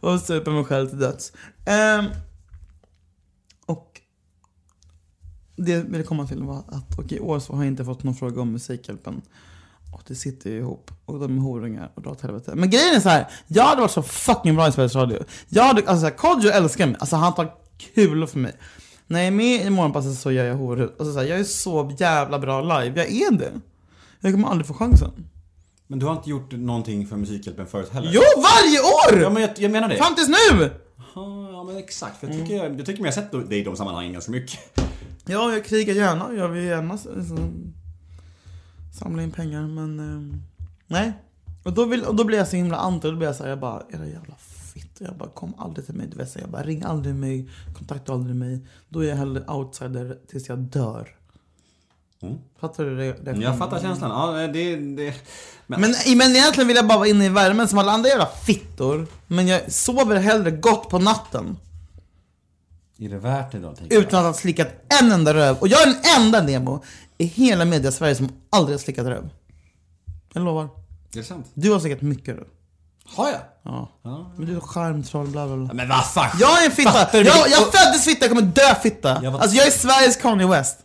[0.00, 1.32] Och super mig själv till döds.
[1.66, 2.04] Eh,
[3.66, 4.00] och
[5.58, 8.02] det jag ville komma till var att och i år så har jag inte fått
[8.02, 9.22] någon fråga om Musikhjälpen.
[9.92, 10.90] Och det sitter ju ihop.
[11.04, 12.52] Och de är horungar och drar åt helvete.
[12.54, 13.28] Men grejen är så här.
[13.46, 15.24] Jag hade varit så fucking bra i Sveriges Radio.
[15.48, 16.96] Jag hade, alltså Kodjo älskar mig.
[16.98, 17.54] Alltså han tar
[17.94, 18.52] kul för mig.
[19.06, 20.90] När jag är med i Morgonpasset så gör jag horhud.
[20.90, 23.00] Alltså så här, jag är så jävla bra live.
[23.00, 23.52] Jag är det.
[24.20, 25.10] Jag kommer aldrig få chansen.
[25.86, 28.10] Men du har inte gjort någonting för Musikhjälpen förut heller?
[28.12, 29.22] Jo, varje år!
[29.22, 29.96] Ja men jag, jag menar det.
[29.96, 30.70] Fram tills nu!
[31.14, 32.20] Ja, men exakt.
[32.20, 34.87] För jag tycker, jag, jag tycker mig ha sett dig i de sammanhangen ganska mycket.
[35.28, 36.34] Ja, jag krigar gärna.
[36.34, 37.74] Jag vill gärna liksom,
[38.98, 40.38] samla in pengar, men eh,
[40.86, 41.12] nej.
[41.62, 43.08] Och då, vill, och då blir jag så himla anti.
[43.08, 44.34] Då blir jag så här, jag bara, era jävla
[44.74, 44.96] fitt.
[44.98, 46.06] Jag bara, kom aldrig till mig.
[46.06, 47.48] Du vet, så jag bara, ring aldrig mig.
[47.78, 48.66] Kontakta aldrig mig.
[48.88, 51.08] Då är jag hellre outsider tills jag dör.
[52.60, 53.12] Fattar du det?
[53.24, 53.42] det Mm.
[53.42, 54.10] Jag fattar känslan.
[54.10, 54.76] Ja, det...
[54.76, 55.14] det
[55.66, 58.26] men, Men, men egentligen vill jag bara vara inne i värmen som alla andra jävla
[58.26, 59.06] fittor.
[59.26, 61.56] Men jag sover hellre gott på natten.
[63.00, 63.74] Är det värt det då?
[63.90, 64.68] Utan att ha slickat
[65.00, 65.56] en enda röv.
[65.58, 66.82] Och jag är den enda Nemo
[67.18, 69.28] i hela media Sverige som aldrig har slickat röv.
[70.32, 70.62] Jag lovar.
[70.64, 70.68] Är
[71.12, 71.46] det sant?
[71.54, 72.46] Du har slickat mycket röv.
[73.16, 73.40] Har jag?
[73.62, 73.88] Ja.
[74.36, 75.74] Men du är charmtroll, bla bla bla.
[75.74, 76.30] Men vad fan?
[76.40, 77.08] Jag är en fitta!
[77.12, 79.20] Jag, jag föddes fitta, jag kommer dö fitta!
[79.22, 80.78] Jag var- Alltså jag är Sveriges Kanye West.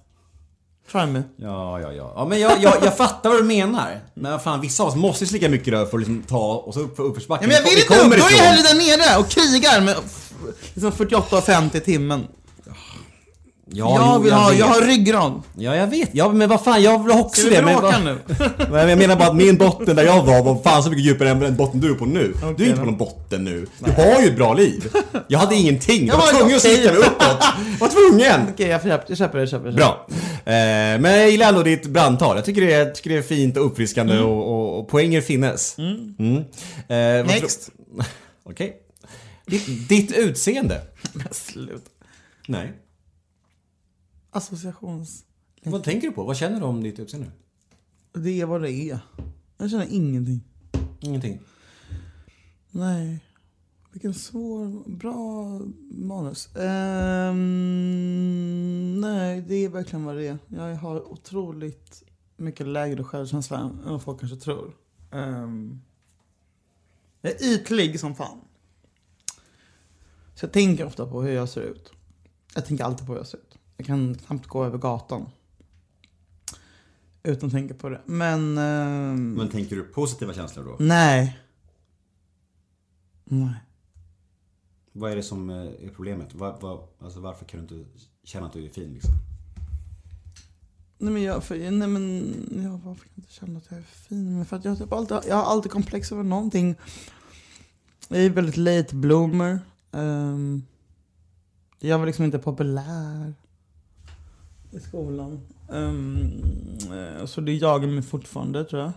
[0.92, 1.22] Try me.
[1.38, 2.14] Ja, ja, ja.
[2.16, 4.00] ja men jag, jag, jag fattar vad du menar.
[4.14, 6.54] Men vad fan, vissa av oss måste ju slicka mycket röv för att liksom ta
[6.56, 7.50] och så upp för uppförsbacken.
[7.50, 8.76] Ja, men jag vill Vi inte upp, då är jag hellre där
[9.08, 9.96] nere och krigar med
[10.74, 12.28] liksom 48,50 i timmen.
[13.76, 14.60] Ja, jag, jo, vill ha, vet.
[14.60, 15.42] jag har ryggrad.
[15.58, 16.10] Ja, jag vet.
[16.14, 17.62] Ja, men vad fan, jag vill också Ska vi det.
[17.62, 18.18] Men, vad- nu?
[18.72, 21.30] Men jag menar bara att min botten där jag var var fan så mycket djupare
[21.30, 22.34] än den botten du är på nu.
[22.58, 23.68] du är inte på någon botten nu.
[23.80, 24.90] Du har ju ett bra liv.
[25.28, 26.08] Jag hade ingenting.
[26.08, 26.76] Jag Jag var var tvungen att okej.
[26.78, 27.44] slicka mig uppåt.
[27.80, 28.42] Jag var tvungen.
[28.54, 29.40] Okej, jag köper, jag köper.
[29.40, 29.74] Jag köper det.
[29.74, 30.08] Bra.
[30.46, 32.36] Eh, men jag gillar ändå ditt brandtal.
[32.36, 35.22] Jag tycker det är, jag tycker det är fint och uppfriskande och, och, och poänger
[35.22, 35.76] finnes.
[35.78, 36.38] Mm.
[36.88, 37.70] Eh, vad Next.
[38.50, 38.74] Okej.
[39.46, 40.88] Ditt, ditt utseende?
[41.14, 41.90] Men sluta.
[42.48, 42.74] Nej.
[44.30, 45.26] Associations...
[45.64, 46.24] Vad tänker du på?
[46.24, 47.32] Vad känner du om ditt utseende?
[48.14, 49.00] Det är vad det är.
[49.58, 50.44] Jag känner ingenting.
[51.00, 51.40] Ingenting.
[52.72, 53.20] Nej.
[53.92, 55.60] Vilken svår, bra
[55.92, 56.56] manus.
[56.56, 57.42] Ehm,
[59.02, 60.38] nej, det är verkligen vad det är.
[60.48, 62.04] Jag har otroligt
[62.38, 64.76] mycket lägre självkänsla än vad folk kanske tror.
[65.12, 65.82] Ehm,
[67.22, 68.40] jag är ytlig som fan.
[70.44, 71.92] Så jag tänker ofta på hur jag ser ut.
[72.56, 73.58] Jag tänker alltid på hur jag ser ut.
[73.78, 75.26] Jag kan knappt gå över gatan.
[77.24, 78.02] Utan att tänka på det.
[78.06, 78.58] Men...
[78.58, 80.76] ehm, Men tänker du positiva känslor då?
[80.80, 81.40] Nej.
[83.24, 83.54] Nej.
[84.92, 86.34] Vad är det som eh, är problemet?
[86.34, 87.90] Var, var, alltså varför kan du inte
[88.24, 89.12] känna att du är fin liksom?
[90.98, 93.84] Nej men jag, för, nej men, ja, varför kan jag inte känna att jag är
[93.84, 94.36] fin?
[94.38, 96.76] Men för att jag, typ alltid, jag har alltid komplex över någonting.
[98.08, 99.60] Jag är väldigt late bloomer.
[99.94, 100.66] Um,
[101.80, 103.34] jag var liksom inte populär
[104.72, 105.42] i skolan.
[105.70, 108.92] Um, så det jagar mig fortfarande tror jag.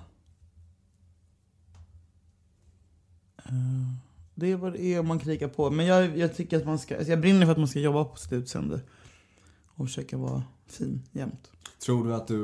[3.53, 3.93] Uh,
[4.35, 5.71] det är vad det är om man krigar på.
[5.71, 8.05] Men jag, jag tycker att man ska, alltså jag brinner för att man ska jobba
[8.05, 8.81] på sitt utseende.
[9.67, 11.51] Och försöka vara fin jämt.
[11.79, 12.43] Tror du att du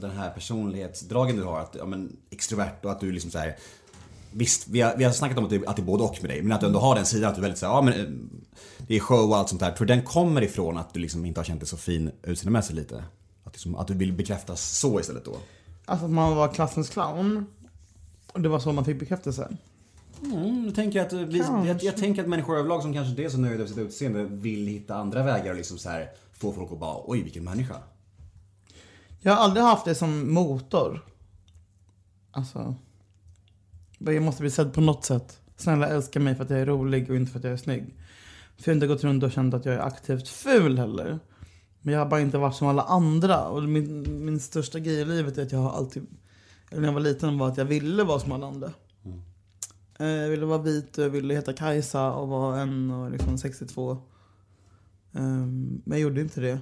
[0.00, 3.56] den här personlighetsdragen du har, att, ja, men, extrovert och att du liksom så här,
[4.38, 6.30] Visst, vi har, vi har snackat om att det, att det är både och med
[6.30, 8.06] dig, men att du ändå har den sidan att du väldigt såhär, ja men eh,
[8.78, 9.70] det är show och allt sånt där.
[9.70, 12.74] Tror du den kommer ifrån att du liksom inte har känt dig så fin utseendemässigt
[12.74, 13.04] lite?
[13.44, 15.36] Att, liksom, att du vill bekräftas så istället då?
[15.84, 17.46] Alltså att man var klassens clown.
[18.32, 19.48] Och det var så man fick bekräftelse.
[20.22, 23.28] Mm, jag, tänker att vi, jag, jag, tänker att människor överlag som kanske inte är
[23.28, 26.72] så nöjda med sitt utseende vill hitta andra vägar och liksom så här, få folk
[26.72, 27.76] att bara, oj vilken människa.
[29.20, 31.04] Jag har aldrig haft det som motor.
[32.30, 32.74] Alltså.
[33.98, 35.40] Jag måste bli sedd på något sätt.
[35.56, 37.94] Snälla älska mig för att jag är rolig och inte för att jag är snygg.
[38.56, 41.18] För jag har inte gått runt och känt att jag är aktivt ful heller.
[41.80, 43.48] Men jag har bara inte varit som alla andra.
[43.48, 46.06] Och min, min största grej i livet är att jag har alltid,
[46.70, 48.72] när jag var liten, var att jag ville vara som alla andra.
[49.04, 50.22] Mm.
[50.22, 53.90] Jag ville vara vit och jag ville heta Kajsa och vara en och liksom 62.
[55.12, 56.58] Um, men jag gjorde inte det.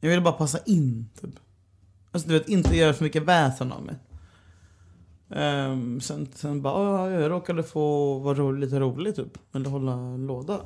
[0.00, 1.30] Jag ville bara passa in, typ.
[2.10, 3.96] Alltså du vet, inte göra för mycket väsen av mig.
[5.28, 9.38] Um, sen, sen bara, jag råkade få vara ro, lite rolig typ.
[9.52, 10.60] Eller hålla låda.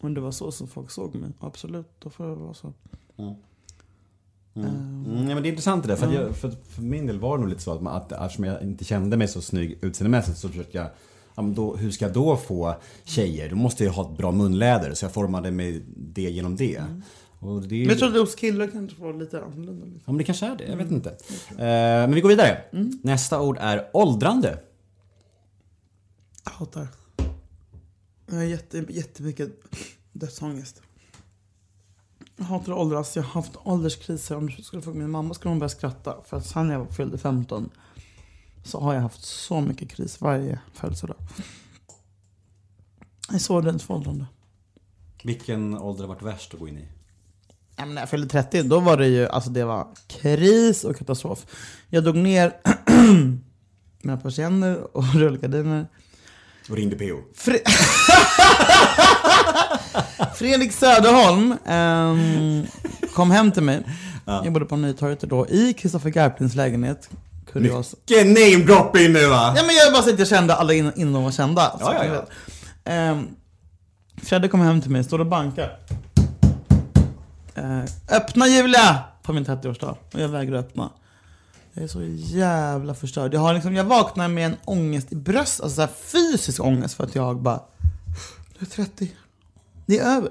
[0.00, 1.30] Men det var så som folk såg mig.
[1.40, 2.72] Absolut, då får jag vara så.
[3.16, 3.34] Mm.
[4.54, 4.68] Mm.
[5.06, 5.96] Mm, ja, men det är intressant det där.
[5.96, 8.44] För, jag, för, för, min del var det nog lite så att, man, att eftersom
[8.44, 10.88] jag inte kände mig så snygg utseendemässigt så försökte jag
[11.36, 13.48] Ja, men då, hur ska jag då få tjejer?
[13.50, 14.94] Då måste jag ha ett bra munläder.
[14.94, 16.82] Så jag formade mig det genom det.
[17.46, 17.56] Mm.
[17.56, 17.88] Och det är...
[17.88, 19.84] Jag trodde hos killar kanske var lite annorlunda.
[19.84, 20.02] Liksom.
[20.04, 21.10] Ja men det kanske är det, jag vet inte.
[21.10, 21.58] Mm.
[22.10, 22.62] men vi går vidare.
[22.72, 23.00] Mm.
[23.02, 24.58] Nästa ord är åldrande.
[26.44, 26.88] Jag hatar.
[28.26, 29.50] Jag har jätte, jättemycket
[30.12, 30.82] dödsångest.
[32.36, 33.16] Jag hatar att åldras.
[33.16, 34.36] Jag har haft ålderskriser.
[34.36, 36.16] Om du skulle fråga min mamma skulle hon börja skratta.
[36.24, 37.70] För att sen jag fyllde 15
[38.64, 41.16] så har jag haft så mycket kris varje födelsedag.
[43.28, 44.26] Jag är så rädd för åldrande.
[45.22, 46.88] Vilken ålder har varit värst att gå in i?
[47.84, 51.46] När jag fyllde 30, då var det ju, alltså det var kris och katastrof.
[51.88, 52.52] Jag drog ner
[54.02, 55.86] mina persienner och rullgardiner.
[56.70, 57.22] Och ringde PO?
[57.34, 57.58] Fre
[60.36, 62.66] Fredrik Söderholm um,
[63.14, 63.82] kom hem till mig.
[64.24, 64.44] Ja.
[64.44, 67.10] Jag bodde på Nytorget då, i Kristoffer Garplins lägenhet.
[67.52, 67.94] Kurios.
[68.08, 69.54] Mycket namedropping nu va?
[69.56, 71.76] Ja men jag bara så att jag kände alla innan, innan de var kända.
[71.80, 72.26] Ja, ja,
[72.84, 73.10] ja.
[73.10, 73.28] Um,
[74.22, 75.78] Fredde kom hem till mig, står och bankar.
[77.56, 77.84] Eh,
[78.16, 79.04] öppna Julia!
[79.22, 79.96] På min 30-årsdag.
[80.12, 80.90] Och jag vägrar öppna.
[81.72, 83.34] Jag är så jävla förstörd.
[83.34, 86.94] Jag, har liksom, jag vaknar med en ångest i bröst, alltså så här fysisk ångest
[86.94, 87.60] för att jag bara...
[88.58, 89.12] Du är 30.
[89.86, 90.30] Det är över.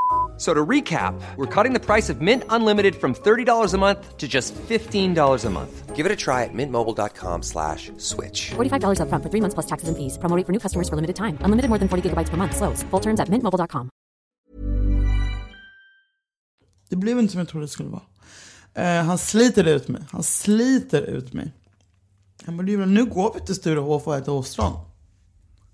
[0.41, 4.27] So to recap, we're cutting the price of Mint Unlimited from $30 a month to
[4.27, 5.95] just $15 a month.
[5.95, 8.49] Give it a try at mintmobile.com slash switch.
[8.49, 10.17] $45 up front for three months plus taxes and fees.
[10.17, 11.37] Promoting for new customers for limited time.
[11.41, 12.55] Unlimited more than 40 gigabytes per month.
[12.55, 12.81] Slows.
[12.89, 13.89] Full terms at mintmobile.com.
[16.89, 18.03] Det blev inte som jag trodde det skulle vara.
[18.79, 20.01] Uh, han sliter ut mig.
[20.11, 21.53] Han sliter ut mig.
[22.45, 24.73] Han bara, nu går vi till Sturehof och äter ostron.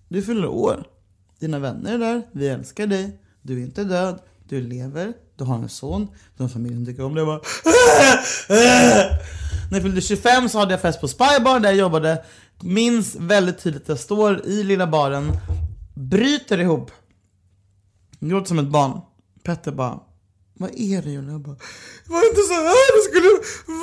[0.08, 0.84] Du fyller år.
[1.40, 2.24] Dina vänner är där.
[2.32, 3.20] Vi älskar dig.
[3.42, 4.20] Du är inte död.
[4.50, 5.14] Du lever.
[5.36, 6.06] Du har en son.
[6.06, 7.22] Du har en familj som tycker om dig.
[7.22, 7.42] Jag Bara...
[8.50, 9.18] Äh, äh, äh.
[9.72, 12.24] När jag fyllde 25 så hade jag fest på Spybar där jag jobbade.
[12.62, 15.32] Minns väldigt tydligt att jag står i lilla baren.
[15.94, 16.92] Bryter ihop.
[18.20, 19.02] Gråter som ett barn.
[19.44, 20.00] Petter bara
[20.60, 21.32] vad är det Julia?
[21.32, 21.58] Jag bara,
[22.06, 23.32] var det inte så här det skulle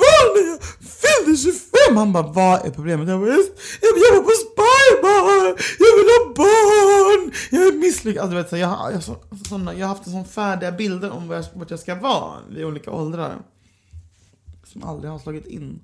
[0.01, 0.59] vara när jag
[1.03, 1.97] fyllde 25?
[1.97, 3.07] Han bara, vad är problemet?
[3.09, 5.45] Jag bara, jag jobbar på Spybar!
[5.83, 7.31] Jag vill ha barn!
[7.51, 8.23] Jag är misslyckad.
[8.23, 9.15] Alltså, vet, så jag, jag, så,
[9.49, 12.65] såna, jag har haft sån färdiga bilder om vart jag, vart jag ska vara vid
[12.65, 13.35] olika åldrar.
[14.63, 15.79] Som aldrig har slagit in.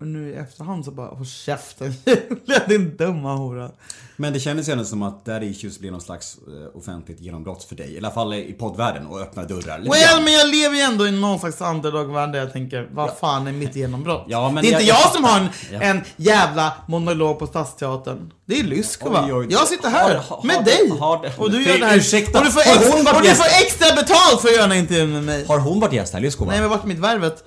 [0.00, 3.70] Och nu i efterhand så bara, håll käften Julia din dumma hora.
[4.16, 7.76] Men det kändes ändå som att Daddy Issues blev någon slags eh, offentligt genombrott för
[7.76, 7.94] dig.
[7.94, 9.78] I alla fall i poddvärlden och öppna dörrar.
[9.78, 13.46] Well, men jag lever ju ändå i någon slags underdog-värld där jag tänker, vad fan
[13.46, 14.24] är mitt genombrott?
[14.28, 15.80] Ja, men det är jag- inte jag, som har en, Ja.
[15.80, 18.32] en jävla monolog på Stadsteatern.
[18.46, 19.28] Det är Lyskova.
[19.48, 20.90] Jag sitter här har- med har- dig.
[21.00, 21.96] har och du gör det här.
[21.96, 24.78] ursäkta, och du får, ex, och du får extra betalt för att göra den här
[24.78, 25.44] intervjun med mig.
[25.48, 26.50] Har hon varit gäst här, Lyskova?
[26.50, 27.44] Nej, men vart mitt värvet?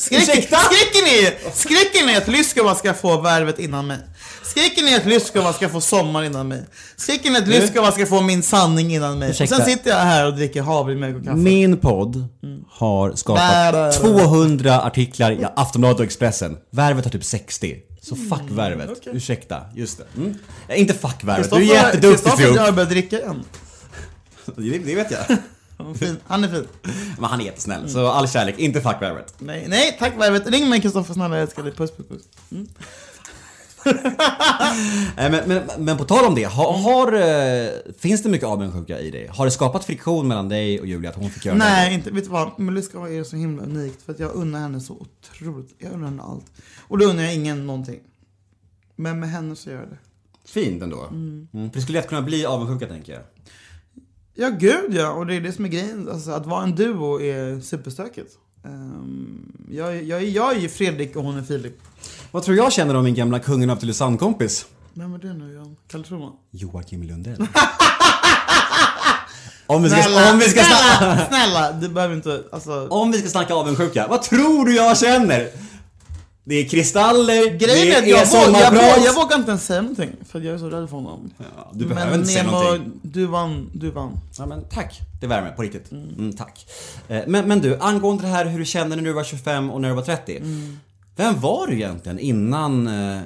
[0.00, 0.56] Skräck, Ursäkta?
[0.56, 3.98] skräcken är skräcken är att Lyskova ska få värvet innan mig.
[4.42, 6.64] Skräcken är att Lyskova ska få sommar innan mig.
[6.96, 9.30] Skräcken är att Lyskova ska få min sanning innan mig.
[9.30, 9.56] Ursäkta.
[9.56, 11.36] Och sen sitter jag här och dricker havremjölk och kaffe.
[11.36, 12.28] Min podd
[12.70, 13.92] har skapat bä.
[13.92, 16.56] 200 artiklar i Aftonbladet och Expressen.
[16.70, 17.76] Värvet har typ 60.
[18.02, 18.84] Så fuck värvet.
[18.86, 19.16] Mm, okej.
[19.16, 20.04] Ursäkta, just det.
[20.20, 20.34] Mm.
[20.68, 22.72] Ja, inte fuck värvet, du Kristoffer- är jätteduktig Kristoffer har Fio.
[22.72, 23.44] börjat dricka igen.
[24.56, 25.36] Det, det vet jag.
[25.84, 26.16] Han är fin.
[26.26, 26.66] Han är fin.
[27.18, 29.34] Men han är jättesnäll, så all kärlek, inte fuck värvet.
[29.38, 30.46] Nej, nej, tack värvet.
[30.46, 31.72] Ring mig Kristoffer snälla, jag älskar dig.
[31.72, 32.22] Puss, puss, puss.
[35.16, 39.00] Eh, Men, men, men på tal om det, har, har, eh, finns det mycket avundsjuka
[39.00, 39.26] i dig?
[39.26, 41.94] Har det skapat friktion mellan dig och Julia att hon fick göra Nej, det?
[41.94, 42.58] inte, vet du vad?
[42.60, 45.74] Meluska är så himla unikt för att jag unnar henne så otroligt.
[45.78, 46.46] Jag unnar henne allt.
[46.88, 48.00] Och då unnar jag ingen någonting.
[48.96, 49.98] Men med henne så gör jag det.
[50.44, 51.04] Fint ändå.
[51.10, 51.48] Mm.
[51.52, 53.22] För det skulle lätt kunna bli avundsjuka tänker jag.
[54.40, 55.10] Ja, gud ja.
[55.10, 56.08] Och det är det som är grejen.
[56.12, 58.32] Alltså, att vara en duo är superstökigt.
[58.64, 61.78] Um, jag, jag, jag är ju Fredrik och hon är Filip.
[62.30, 64.66] Vad tror jag känner om min gamla kungen av Tylösand-kompis?
[64.94, 65.76] Vem är det nu Jan?
[65.90, 66.32] Kalle Schulman?
[66.50, 67.36] Joakim Lundell.
[69.66, 72.88] om, vi ska, om, vi ska snälla, snälla, du behöver inte, alltså.
[72.88, 75.48] om vi ska snacka avundsjuka, vad tror du jag känner?
[76.44, 79.66] Det är kristaller, Grejen är att det är jag, vågar, jag, jag vågar inte ens
[79.66, 80.10] säga någonting.
[80.28, 81.30] För jag är så rädd för honom.
[81.38, 82.92] Ja, du behöver Men inte säga Nemo, någonting.
[83.02, 84.20] du vann, du vann.
[84.38, 85.92] Ja men tack, det värmer på riktigt.
[85.92, 86.66] Mm, tack.
[87.08, 89.80] Eh, Men, men du, angående det här hur du kände när du var 25 och
[89.80, 90.42] när du var 30.
[91.16, 93.20] Vem var du egentligen innan eh,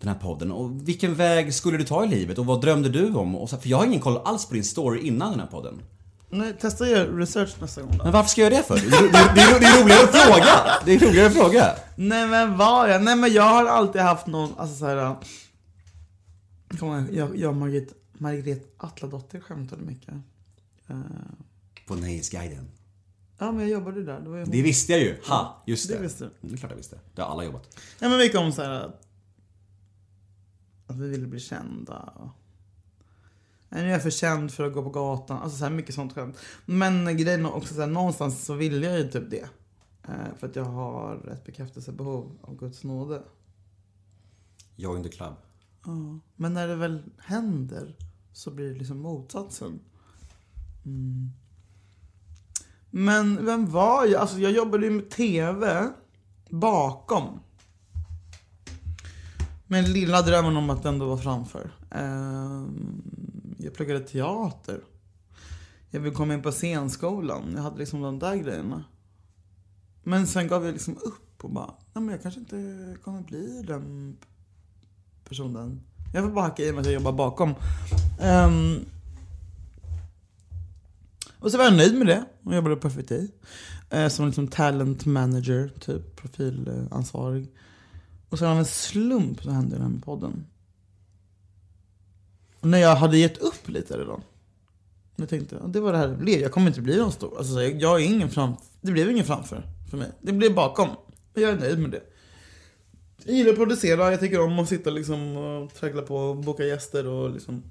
[0.00, 0.52] den här podden?
[0.52, 2.38] Och vilken väg skulle du ta i livet?
[2.38, 3.34] Och vad drömde du om?
[3.36, 5.80] Och så, för jag har ingen koll alls på din story innan den här podden.
[6.30, 8.04] Nej, testa att göra research nästa gång då.
[8.04, 8.74] Men varför ska jag göra det för?
[8.90, 10.78] Det är, det är, det är, roligare att fråga!
[10.84, 11.76] Det är roligare att fråga.
[11.96, 13.02] Nej men var jag?
[13.02, 14.96] Nej men jag har alltid haft någon, alltså såhär...
[14.96, 20.14] Jag, kommer ihåg, jag, jag och Margret, Margret Atladotter skämtade mycket.
[20.88, 21.00] Eh,
[21.86, 22.68] På Nöjesguiden.
[23.38, 24.20] ja men jag jobbade där.
[24.20, 25.16] Det var Det visste jag ju.
[25.28, 25.94] Ha, just det.
[25.94, 26.30] Det visste du.
[26.30, 26.98] Mm, Det är klart jag visste.
[27.14, 27.76] Det har alla jobbat.
[27.98, 29.00] Ja men mycket om såhär att,
[30.86, 31.94] att vi ville bli kända.
[31.94, 32.37] Och, Nej,
[33.68, 35.42] nu är jag för känd för att gå på gatan.
[35.42, 36.36] Alltså så här mycket sånt skämt.
[36.66, 39.48] Men grejen är också så här, någonstans så vill jag ju typ det.
[40.08, 43.22] Eh, för att jag har ett bekräftelsebehov av Guds nåde.
[44.76, 45.34] Join the club.
[45.84, 47.96] Ja, men när det väl händer
[48.32, 49.80] så blir det liksom motsatsen.
[50.84, 51.30] Mm.
[52.90, 54.20] Men vem var jag?
[54.20, 55.88] Alltså jag jobbade ju med TV
[56.50, 57.40] bakom.
[59.66, 61.70] Men lilla drömmen om att ändå vara framför.
[61.90, 63.02] Ehm,
[63.58, 64.80] jag pluggade teater.
[65.90, 67.52] Jag ville komma in på scenskolan.
[67.54, 68.84] Jag hade liksom de där grejerna.
[70.02, 73.62] Men sen gav jag liksom upp och bara, nej men jag kanske inte kommer bli
[73.66, 74.16] den
[75.24, 75.80] personen.
[76.14, 77.54] Jag får bara hacka i mig att jag jobbar bakom.
[78.22, 78.84] Um,
[81.38, 83.10] och så var jag nöjd med det och jobbade på FVT.
[83.10, 83.28] Uh,
[83.90, 87.48] eh, som liksom talent manager, typ profilansvarig.
[88.28, 90.46] Och sen av en slump så hände det här med podden.
[92.60, 94.22] När jag hade gett upp lite redan.
[95.16, 96.40] Jag tänkte, det var det här det blev.
[96.40, 97.38] Jag kommer inte bli någon stor.
[97.38, 100.12] Alltså, jag, jag är ingen fram, det blev ingen framför för mig.
[100.20, 100.88] Det blev bakom.
[101.34, 102.02] Och jag är nöjd med det.
[103.24, 106.64] Jag gillar att producera, jag tycker om att sitta liksom och traggla på och boka
[106.64, 107.62] gäster och liksom.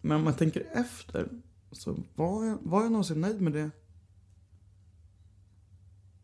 [0.00, 1.28] Men om man tänker efter,
[1.72, 3.70] så var jag, var jag någonsin nöjd med det?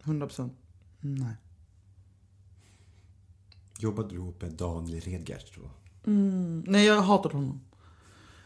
[0.03, 0.51] 100%
[1.01, 1.35] Nej.
[3.79, 5.71] Jobbade du ihop med Daniel Redgert då?
[6.07, 7.61] Mm, nej, jag hatar honom.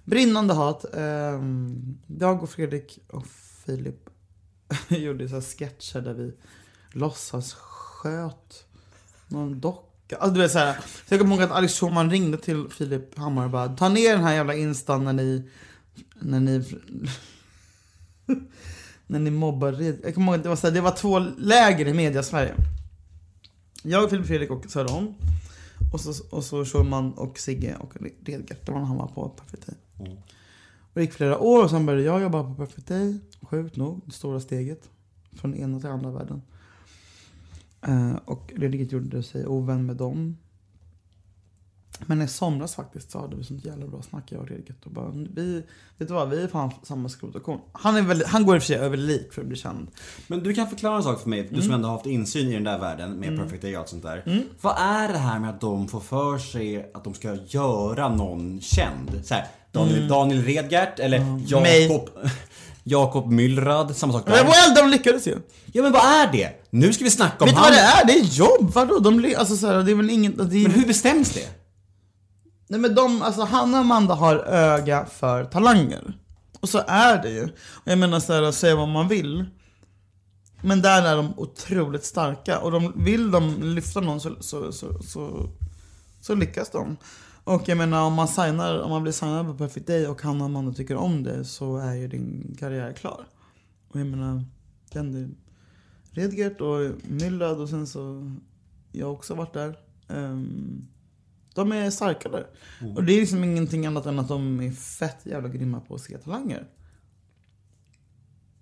[0.05, 0.85] Brinnande hat.
[0.95, 3.27] Ehm, jag och Fredrik och
[3.67, 4.11] Filip
[4.89, 6.33] gjorde så här sketcher där vi
[6.93, 8.67] låtsas sköt
[9.29, 10.17] någon docka.
[10.17, 10.73] Alltså du vet såhär.
[11.07, 14.13] Så jag kommer ihåg att Alex Schulman ringde till Filip Hammar och bara Ta ner
[14.13, 15.51] den här jävla instan när ni
[16.15, 16.65] När ni
[19.07, 19.99] När ni mobbar Red.
[20.05, 22.55] Jag kommer ihåg att det var, så här, det var två läger i media Sverige.
[23.83, 25.15] Jag, Filip Fredrik och Söderholm.
[25.95, 28.67] Och så, och så Schulman och Sigge och Redgert.
[28.67, 29.69] Det var när han var på PFT.
[30.79, 32.91] Och det gick flera år och sen började jag jobba på PFT.
[33.43, 34.91] Sjukt nog, det stora steget.
[35.33, 36.43] Från ena till andra världen.
[37.83, 40.37] Eh, och Redgert gjorde sig ovän med dem.
[42.07, 44.91] Men i somras faktiskt så hade vi sånt jävla bra snack jag och Redget och
[44.91, 45.63] bara, vi,
[45.99, 47.61] vet du vad, vi är fan samma skrot och korn.
[47.73, 49.89] Han, är väldigt, han går i och för sig över lik för att bli känd.
[50.27, 52.55] Men du kan förklara en sak för mig, du som ändå har haft insyn i
[52.55, 54.45] den där världen med Perfect Day och allt sånt där.
[54.61, 58.61] Vad är det här med att de får för sig att de ska göra någon
[58.61, 59.21] känd?
[59.25, 62.11] Så här, Daniel, Daniel Redgert eller Jakob...
[62.87, 64.45] Jakob Myllrad, samma sak Men där.
[64.45, 65.37] well, de lyckades ju.
[65.73, 66.51] Ja men vad är det?
[66.71, 67.71] Nu ska vi snacka om Vet du han.
[67.71, 68.07] vad det är?
[68.07, 68.99] Det är jobb, vadå?
[68.99, 70.37] De, alltså, så här, det är väl inget...
[70.51, 71.64] Det är, Men hur bestäms det?
[72.69, 76.19] Nej men de, alltså Hanna och Amanda har öga för talanger.
[76.61, 77.45] Och så är det ju.
[77.45, 79.45] Och jag menar såhär, säga vad man vill.
[80.63, 82.59] Men där är de otroligt starka.
[82.59, 85.51] Och de, vill de lyfta någon så, så, så, så,
[86.21, 86.97] så lyckas de.
[87.45, 90.45] Och jag menar om man, signar, om man blir signad på Perfect Day och Hanna
[90.45, 93.27] och Amanda tycker om det så är ju din karriär klar.
[93.89, 94.45] Och jag menar,
[94.93, 95.29] den är
[96.11, 98.33] Redgert och Myllad och sen så,
[98.93, 99.79] jag har också varit där.
[100.09, 100.89] Um,
[101.55, 102.47] de är starkare.
[102.97, 106.01] Och det är liksom ingenting annat än att de är fett jävla grymma på att
[106.01, 106.67] se talanger.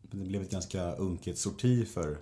[0.02, 2.18] Det blev ett ganska unket sorti för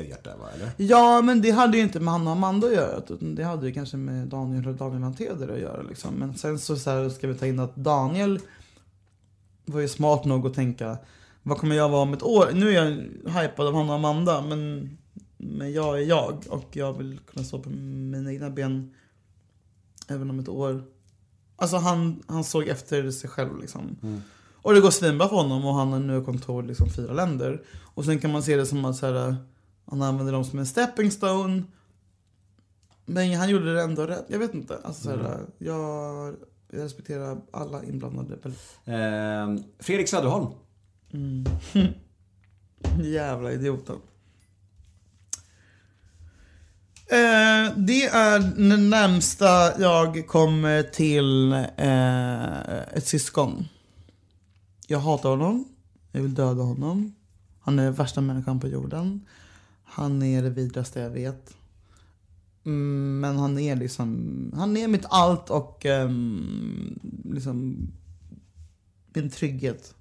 [0.00, 0.70] där va, eller?
[0.76, 2.96] Ja, men det hade ju inte med Hanna och Amanda att göra.
[2.98, 5.82] Utan det hade ju kanske med Daniel och Daniel Anteder att göra.
[5.82, 6.14] Liksom.
[6.14, 8.40] Men sen så, så här, ska vi ta in att Daniel
[9.64, 10.98] var ju smart nog att tänka
[11.42, 12.50] vad kommer jag vara om ett år?
[12.54, 12.90] Nu är jag
[13.42, 14.90] hypad av Hanna och Amanda men,
[15.36, 18.94] men jag är jag och jag vill kunna stå på mina egna ben
[20.08, 20.84] även om ett år.
[21.56, 23.96] Alltså han, han såg efter sig själv liksom.
[24.54, 27.62] Och det går svinbra för honom och han har nu kontor i liksom fyra länder.
[27.94, 29.36] Och sen kan man se det som att så här,
[29.84, 31.62] han använder dem som en stepping stone.
[33.06, 34.24] Men han gjorde det ändå rätt.
[34.28, 34.78] Jag vet inte.
[34.84, 36.34] Alltså, så här, jag,
[36.70, 38.34] jag respekterar alla inblandade.
[38.84, 40.46] Eh, Fredrik Söderholm.
[43.02, 43.96] Jävla idioten.
[47.06, 48.38] Eh, det är
[48.68, 53.68] det närmsta jag kommer till eh, ett syskon.
[54.86, 55.64] Jag hatar honom.
[56.12, 57.14] Jag vill döda honom.
[57.60, 59.26] Han är värsta människan på jorden.
[59.84, 61.56] Han är det vidraste jag vet.
[62.64, 67.76] Mm, men han är liksom, han är mitt allt och um, liksom
[69.14, 69.94] min trygghet.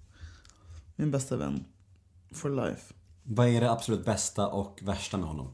[0.95, 1.65] Min bästa vän.
[2.31, 2.93] For life.
[3.23, 5.47] Vad är det absolut bästa och värsta med honom?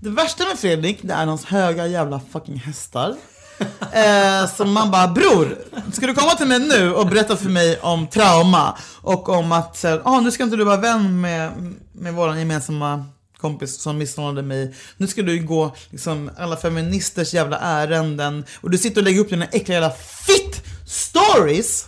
[0.00, 3.16] Det värsta med Fredrik, det är hans höga jävla fucking hästar.
[3.92, 5.58] eh, som man bara, bror,
[5.92, 8.78] ska du komma till mig nu och berätta för mig om trauma?
[9.00, 11.52] Och om att, ah, nu ska inte du vara vän med,
[11.92, 13.04] med våran gemensamma
[13.44, 14.74] kompis som misshandlade mig.
[14.96, 18.44] Nu ska du gå liksom, alla feministers jävla ärenden.
[18.60, 19.96] Och du sitter och lägger upp dina äckliga jävla
[20.26, 21.86] fitt stories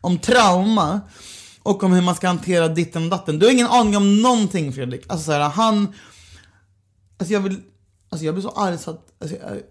[0.00, 1.00] om trauma.
[1.62, 3.38] Och om hur man ska hantera ditten och datten.
[3.38, 5.04] Du har ingen aning om någonting Fredrik.
[5.06, 5.94] Alltså så här, han...
[7.22, 7.62] Alltså jag vill...
[8.08, 9.12] Alltså jag blir så arg så att...
[9.18, 9.62] Alltså jag,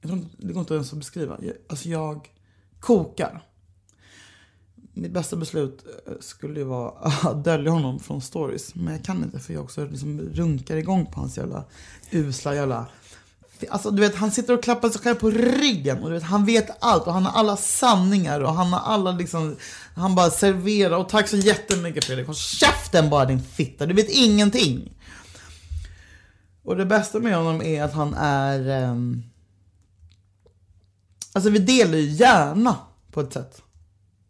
[0.00, 1.38] jag tror inte, det går inte ens att beskriva.
[1.42, 2.28] Jag, alltså jag
[2.80, 3.42] kokar.
[4.92, 6.90] Mitt bästa beslut eh, skulle ju vara
[7.22, 8.74] att dölja honom från stories.
[8.74, 11.64] Men jag kan inte för jag också liksom runkar igång på hans jävla
[12.10, 12.86] usla jävla...
[13.68, 16.44] Alltså du vet, han sitter och klappar sig själv på ryggen och du vet, han
[16.44, 19.56] vet allt och han har alla sanningar och han har alla liksom...
[19.96, 22.26] Han bara serverar och tack så jättemycket Fredrik.
[22.26, 24.93] Håll käften bara din fitta, du vet ingenting.
[26.64, 28.90] Och det bästa med honom är att han är...
[28.90, 29.22] Um...
[31.32, 32.76] Alltså vi delar ju gärna
[33.10, 33.62] på ett sätt.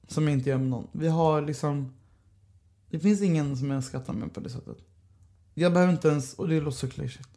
[0.09, 0.89] Som jag inte gör med någon.
[0.93, 1.93] Vi har liksom...
[2.91, 4.77] Det finns ingen som jag skrattar med på det sättet.
[5.55, 7.29] Jag behöver inte ens, och det låter så klyschigt.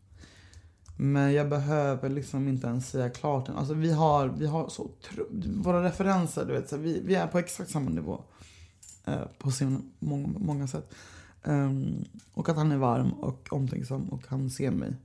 [0.97, 3.57] Men jag behöver liksom inte ens säga klart än.
[3.57, 5.25] Alltså vi har, vi har så otro,
[5.55, 6.69] Våra referenser, du vet.
[6.69, 8.21] Så vi, vi är på exakt samma nivå.
[9.05, 10.93] Eh, på så många, många sätt.
[11.47, 14.95] Um, och att han är varm och omtänksam och han ser mig.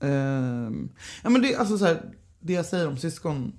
[0.00, 0.92] Um,
[1.22, 3.52] ja men det, alltså så här, det jag säger om syskon.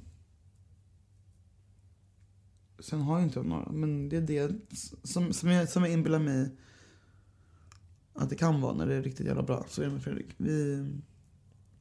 [2.80, 4.52] Sen har jag inte jag några, men det är det
[5.04, 6.52] som, som, jag, som jag inbillar mig
[8.14, 9.66] att det kan vara när det är riktigt jävla bra.
[9.70, 10.28] Så är det med Fredrik.
[10.38, 10.88] Vi,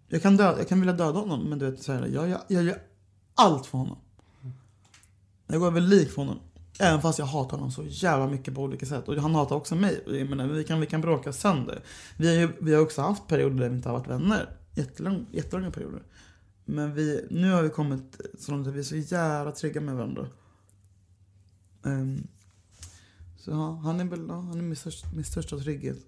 [0.08, 2.40] jag, kan döda, jag kan vilja döda honom, men du vet, så här, jag, jag,
[2.48, 2.82] jag gör
[3.34, 3.98] allt för honom.
[5.46, 6.38] Jag går över lik för honom.
[6.78, 9.08] Även fast jag hatar honom så jävla mycket på olika sätt.
[9.08, 10.04] Och han hatar också mig.
[10.06, 11.82] Jag menar, vi, kan, vi kan bråka sönder.
[12.16, 14.56] Vi har, vi har också haft perioder där vi inte har varit vänner.
[14.74, 16.02] Jättelång, jättelånga perioder.
[16.64, 19.94] Men vi, nu har vi kommit så långt att vi är så jävla trygga med
[19.94, 20.26] varandra.
[21.84, 22.26] Ehm,
[23.38, 25.98] så ja, han är, väl, han är min, största, min största trygghet.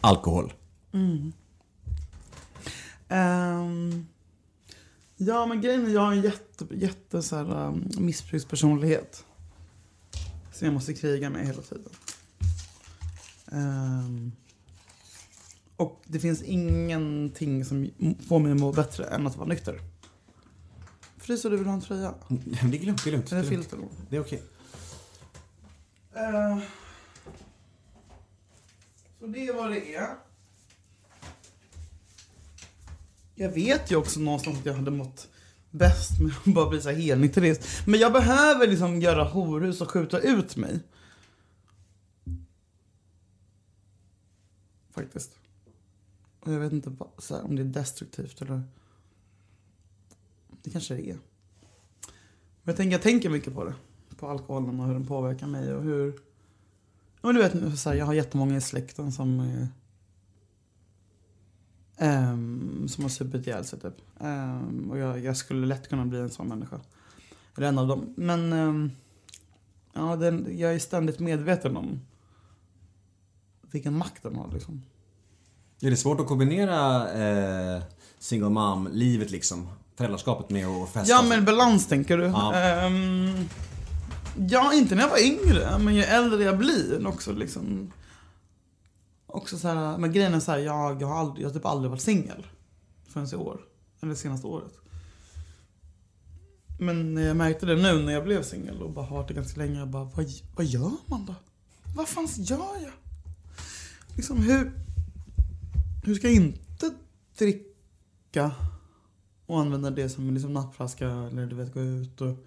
[0.00, 0.52] Alkohol.
[3.08, 4.06] Ehm,
[5.16, 9.24] ja men grejen är jag har en jätte, jätte så här, um, missbrukspersonlighet.
[10.52, 11.92] Som jag måste kriga med hela tiden.
[13.52, 14.32] Ehm,
[15.76, 17.90] Och det finns ingenting som
[18.28, 19.80] får mig att må bättre än att vara nykter.
[21.16, 22.14] Fryser du vill ha en tröja?
[22.28, 23.30] Det är lugnt, det är lugnt.
[23.30, 23.48] Det är, lugnt.
[23.48, 23.78] filter?
[24.10, 24.42] Det är okej.
[26.14, 26.58] Eh,
[29.20, 30.08] så det är vad det är.
[33.38, 35.28] Jag vet ju också någonstans att jag hade mått
[35.70, 37.86] bäst med att bara bli så här helnykterist.
[37.86, 40.80] Men jag behöver liksom göra horhus och skjuta ut mig.
[44.90, 45.38] Faktiskt.
[46.40, 48.62] Och jag vet inte så här, om det är destruktivt eller...
[50.62, 51.18] Det kanske det är.
[52.62, 53.74] Men jag tänker, jag tänker mycket på det.
[54.16, 56.12] På alkoholen och hur den påverkar mig och hur...
[57.20, 59.40] Ja, men du vet, så här, jag har jättemånga i släkten som...
[59.40, 59.68] är
[61.98, 63.94] ehm, som har supit ihjäl sig typ.
[64.20, 66.80] Ehm, och jag, jag skulle lätt kunna bli en sån människa.
[67.56, 68.14] Eller en av dem.
[68.16, 68.52] Men...
[68.52, 68.90] ehm,
[69.92, 72.00] ja, den, jag är ständigt medveten om
[73.70, 74.82] vilken makt den har liksom.
[75.80, 77.10] Är det svårt att kombinera
[77.76, 77.82] eh,
[78.18, 79.68] single mom-livet liksom?
[79.96, 81.14] Föräldraskapet med att festa?
[81.14, 82.24] Ja men balans tänker du?
[82.24, 82.54] Ja.
[84.48, 87.92] Ja, inte när jag var yngre, men ju äldre jag blir också liksom.
[89.36, 91.66] Också så här, men grejen är så här, jag, jag, har aldrig, jag har typ
[91.66, 92.46] aldrig varit singel.
[93.08, 93.60] Förrän i år.
[94.00, 94.72] Eller senaste året.
[96.78, 99.60] Men jag märkte det nu när jag blev singel och bara har varit det ganska
[99.60, 99.78] länge.
[99.78, 100.26] Jag bara, vad,
[100.56, 101.34] vad gör man då?
[101.96, 102.92] Vad fan gör jag?
[104.16, 104.72] Liksom hur...
[106.04, 106.90] Hur ska jag inte
[107.38, 108.52] dricka
[109.46, 112.46] och använda det som liksom nappflaska eller du vet gå ut och...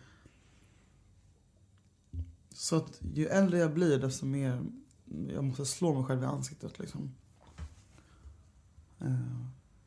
[2.54, 4.64] Så att ju äldre jag blir desto mer
[5.34, 7.16] jag måste slå mig själv i ansiktet liksom.
[9.00, 9.14] Eh,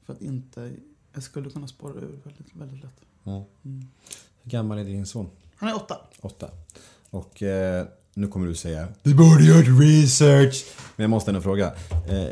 [0.02, 0.72] för att inte,
[1.12, 3.00] jag skulle kunna spåra ur väldigt, väldigt lätt.
[3.22, 3.46] Ja.
[4.42, 5.30] Hur gammal är din son?
[5.56, 5.96] Han är åtta.
[6.20, 6.50] Åtta.
[7.10, 10.64] Och eh, nu kommer du säga Du borde gjort research!
[10.96, 11.74] Men jag måste ändå fråga.
[12.08, 12.28] Eh,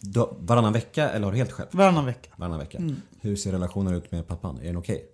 [0.00, 1.68] då, varannan vecka eller har du helt själv?
[1.72, 2.30] Varannan vecka.
[2.36, 2.78] Varannan vecka.
[2.78, 2.96] Mm.
[3.20, 4.58] Hur ser relationen ut med pappan?
[4.58, 5.06] Är den okej?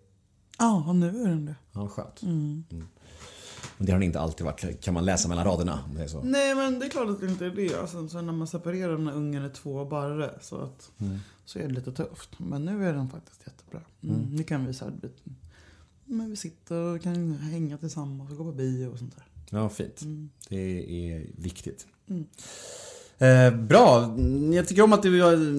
[0.58, 1.54] Ja, nu är den det.
[1.72, 2.22] Ja, skönt.
[2.22, 2.64] Mm.
[3.78, 6.08] Men det har den inte alltid varit, kan man läsa mellan raderna om det är
[6.08, 6.22] så.
[6.22, 7.74] Nej men det är klart att det inte är det.
[7.80, 11.18] Alltså, så när man separerar när ungen är två barre så, att, Mm.
[11.44, 12.38] så är det lite tufft.
[12.38, 13.80] Men nu är den faktiskt jättebra.
[14.02, 14.16] Mm.
[14.16, 14.34] Mm.
[14.36, 14.94] Nu kan vi så här,
[16.04, 19.24] men vi sitter och kan hänga tillsammans och gå på bio och sånt där.
[19.50, 20.02] Ja, fint.
[20.02, 20.30] Mm.
[20.48, 20.56] Det
[21.12, 21.86] är viktigt.
[22.08, 22.26] Mm.
[23.18, 24.16] Eh, bra.
[24.52, 25.16] Jag tycker om att du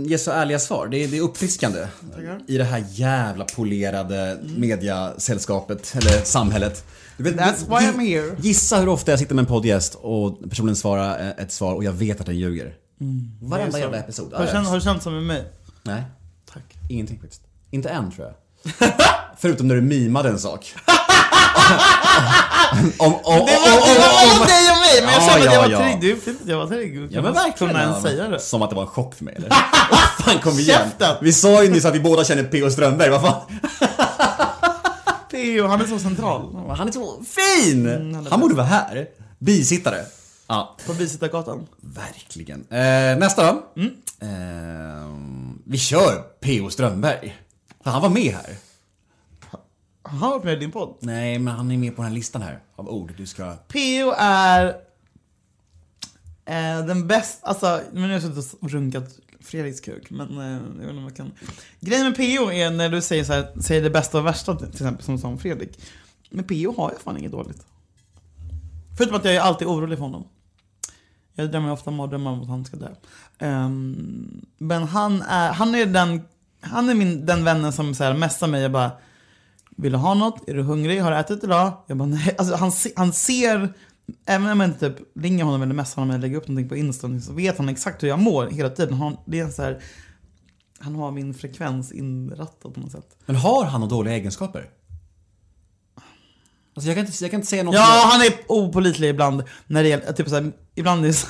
[0.07, 0.87] ger så ärliga svar.
[0.87, 1.87] Det är, det är uppfriskande.
[2.15, 2.41] Tackar.
[2.47, 6.85] I det här jävla polerade mediasällskapet, eller samhället.
[7.17, 8.35] Du vet, That's why I'm here.
[8.39, 11.83] Gissa hur ofta jag sitter med en poddgäst och personen svarar eh, ett svar och
[11.83, 12.73] jag vet att den ljuger.
[13.41, 13.77] Varenda är så.
[13.77, 14.33] jävla episod.
[14.33, 15.45] Har du, känt, har du känt som med mig?
[15.83, 16.03] Nej,
[16.53, 16.63] Tack.
[16.89, 17.41] ingenting faktiskt.
[17.71, 18.35] Inte än tror jag.
[19.37, 20.73] Förutom när du mimade en sak.
[22.97, 25.13] om, om, om, om, Det var, det var om, mellan om, dig och mig, men
[25.13, 25.99] jag Ja, kände att jag ja, var ja.
[25.99, 26.21] trygg.
[26.23, 27.07] Fint att jag var trygg.
[27.11, 27.73] Ja men verkligen.
[27.73, 28.09] Kunna ens ja.
[28.09, 28.39] säga det.
[28.39, 29.49] Som att det var en chock för mig eller?
[29.91, 30.79] Åh, fan kom igen.
[30.83, 31.15] Käften!
[31.21, 32.69] Vi sa ju nyss att vi båda känner P.O.
[32.69, 33.41] Strömberg, vad fan?
[35.31, 36.55] Theo, han är så central.
[36.77, 37.87] Han är så fin!
[37.89, 39.05] Mm, han borde vara här.
[39.39, 39.97] Bisittare.
[40.47, 41.67] Ja, På Bisittargatan.
[41.81, 42.65] verkligen.
[42.69, 43.49] Eh, nästa då.
[44.21, 44.27] Eh,
[45.65, 46.69] vi kör P.O.
[46.69, 47.37] Strömberg.
[47.83, 48.55] För han var med här.
[50.07, 50.95] Han har varit med i din podd.
[50.99, 53.53] Nej, men han är med på den här listan här av ord du ska...
[53.67, 54.13] P.O.
[54.17, 54.67] är
[56.45, 60.45] eh, den bästa, alltså, men nu har jag suttit och runkat Fredriks kuk, men eh,
[60.45, 61.31] jag vet inte om jag kan.
[61.79, 62.51] Grejen med P.O.
[62.51, 65.27] är när du säger så här, säger det bästa och värsta till exempel, som sa
[65.27, 65.79] om Fredrik.
[66.29, 66.73] Men P.O.
[66.77, 67.65] har jag fan inget dåligt.
[68.97, 70.27] Förutom att jag är alltid orolig för honom.
[71.35, 72.89] Jag drömmer ofta mardrömmar om att han ska dö.
[73.39, 76.21] Ehm, men han är, han är den,
[76.61, 78.91] han är min, den vännen som så här, messar mig och bara
[79.77, 80.49] vill du ha något?
[80.49, 81.01] Är du hungrig?
[81.01, 81.83] Har du ätit idag?
[81.87, 82.35] Jag bara nej.
[82.37, 83.73] Alltså, han, han ser,
[84.25, 86.75] även om jag inte typ ringer honom eller messar honom eller lägger upp någonting på
[86.75, 88.93] Insta så vet han exakt hur jag mår hela tiden.
[88.93, 89.81] Han, det är så här,
[90.79, 93.17] han har min frekvens inrattad på något sätt.
[93.25, 94.69] Men har han några dåliga egenskaper?
[96.75, 99.83] Alltså jag kan inte, jag kan inte säga något Ja, han är opålitlig ibland när
[99.83, 101.27] det gäller, typ så här, ibland är det så,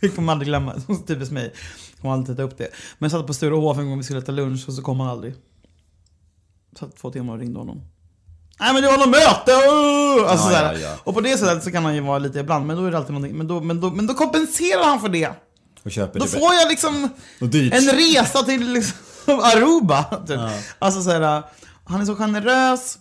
[0.00, 0.74] jag kommer aldrig glömma,
[1.06, 1.52] typiskt mig.
[1.92, 2.68] Jag kommer aldrig ta upp det.
[2.98, 5.08] Men jag satt på Sturehof en gång vi skulle äta lunch och så kom han
[5.08, 5.34] aldrig.
[6.78, 7.82] Satt två timmar och ringde honom.
[8.60, 9.52] Nej men det var något möte!
[9.52, 10.96] uh!" Alltså, Ja, ja, ja.
[11.04, 12.96] Och på det sättet så kan han ju vara lite ibland, men då är det
[12.96, 13.36] alltid någonting.
[13.38, 15.30] Men då, men då, men då kompenserar han för det.
[15.82, 17.08] och köper Då det får jag liksom
[17.72, 20.04] en resa till liksom Aruba.
[20.26, 20.40] Typ.
[20.78, 21.42] Alltså såhär,
[21.84, 22.98] han är så generös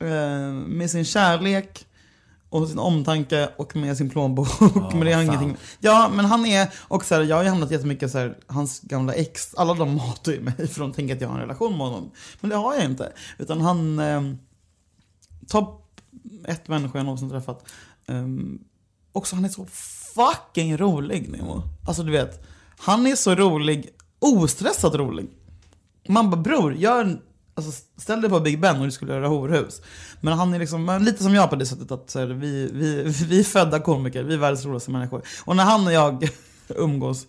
[0.00, 1.86] eh, med sin kärlek
[2.50, 4.48] och sin omtanke och med sin plånbok.
[4.92, 5.56] men det har ingenting.
[5.80, 8.80] Ja, men han är och så här, jag har ju hamnat jättemycket så här, hans
[8.80, 11.72] gamla ex, alla de hatar ju mig för de tänker att jag har en relation
[11.72, 12.10] med honom.
[12.40, 13.12] Men det har jag inte.
[13.38, 14.22] Utan han, eh,
[15.48, 16.00] topp
[16.44, 17.68] ett människa jag någonsin träffat.
[18.06, 18.64] Um,
[19.12, 19.66] också han är så
[20.14, 21.62] fucking rolig Nemo.
[21.86, 22.46] Alltså du vet,
[22.78, 25.26] Han är så rolig, ostressat rolig.
[26.08, 27.20] Man bara bror, gör
[27.58, 29.82] alltså, ställ dig på Big Ben och du skulle göra horhus.
[30.20, 33.40] Men han är liksom lite som jag på det sättet att här, vi, vi, vi
[33.40, 35.22] är födda komiker, vi är världens roligaste människor.
[35.44, 36.28] Och när han och jag
[36.68, 37.26] umgås,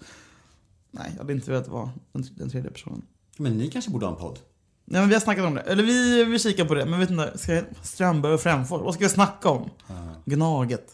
[0.92, 3.02] nej jag hade inte velat vara den, den tredje personen.
[3.38, 4.40] Men ni kanske borde ha en podd?
[4.86, 5.62] Nej men vi har snackat om det.
[5.62, 6.86] Eller vi, vi kikar på det.
[6.86, 9.70] Men vet inte, ska jag, Strömberg och Frändfors, vad ska vi snacka om?
[10.26, 10.86] Gnaget.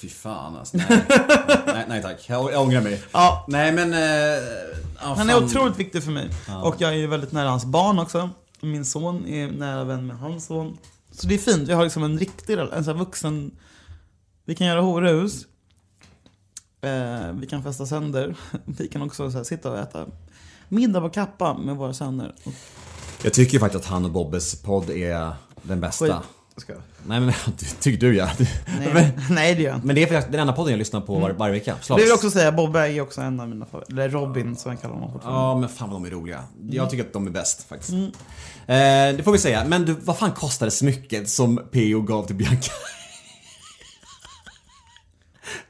[0.00, 0.76] Fy fan alltså.
[0.76, 1.04] Nej,
[1.66, 2.24] nej, nej tack.
[2.28, 3.02] Jag, jag ångrar mig.
[3.12, 3.44] Ja.
[3.48, 3.92] Nej men...
[5.00, 6.30] Ja, Han är otroligt viktig för mig.
[6.64, 8.30] Och jag är ju väldigt nära hans barn också.
[8.60, 10.78] Min son är nära vän med hans son.
[11.10, 13.50] Så det är fint, vi har liksom en riktig, en sån vuxen...
[14.44, 15.46] Vi kan göra horhus.
[16.80, 18.36] Eh, vi kan festa sönder.
[18.64, 20.06] Vi kan också så här, sitta och äta
[20.68, 22.34] middag på Kappa med våra söner.
[23.22, 25.32] Jag tycker faktiskt att han och Bobbes podd är
[25.62, 26.06] den bästa.
[26.06, 26.37] skit.
[26.60, 26.82] Ska jag?
[27.06, 28.28] Nej men det tycker du ja.
[28.78, 29.86] Nej, Men, nej det gör jag inte.
[29.86, 31.74] men det är faktiskt den enda podden jag lyssnar på var, varje vecka.
[31.78, 32.04] Det Slaviskt.
[32.04, 33.92] vill jag också säga, Bobbe är också en av mina favoriter.
[33.92, 35.40] Eller Robin som jag kallar honom fortfarande.
[35.40, 36.44] Ja men fan vad de är roliga.
[36.70, 37.92] Jag tycker att de är bäst faktiskt.
[37.92, 38.06] Eh,
[39.16, 39.64] det får vi säga.
[39.64, 42.00] Men du, vad fan kostade smycket som P.O.
[42.02, 42.72] gav till Bianca?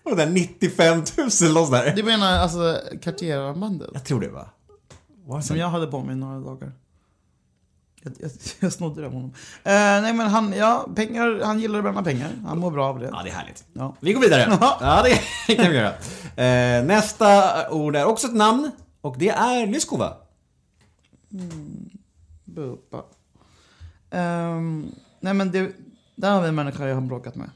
[0.03, 1.03] Var det där 95
[1.43, 1.97] 000 loss där?
[1.97, 3.91] Du menar alltså Cartier-armbandet?
[3.93, 4.49] Jag tror det va?
[5.36, 5.43] Det?
[5.43, 6.72] Som jag hade på mig några dagar.
[8.03, 8.30] Jag, jag,
[8.61, 9.30] jag snodde det av honom.
[9.64, 12.30] Eh, nej men han, ja, pengar, han gillar att bränna pengar.
[12.46, 13.11] Han mår bra av det.
[13.12, 13.64] Ja, det är härligt.
[13.72, 13.96] Ja.
[14.01, 14.46] Vi går vidare.
[14.61, 14.78] Ja.
[14.80, 15.03] Ja,
[15.46, 15.94] det kan vi göra.
[16.36, 18.70] Eh, nästa ord är också ett namn.
[19.01, 20.16] Och det är Lyskova.
[22.44, 23.05] Bupa.
[24.11, 24.86] Ehm,
[25.20, 25.72] nej men det,
[26.14, 27.51] där har vi en människa jag har bråkat med.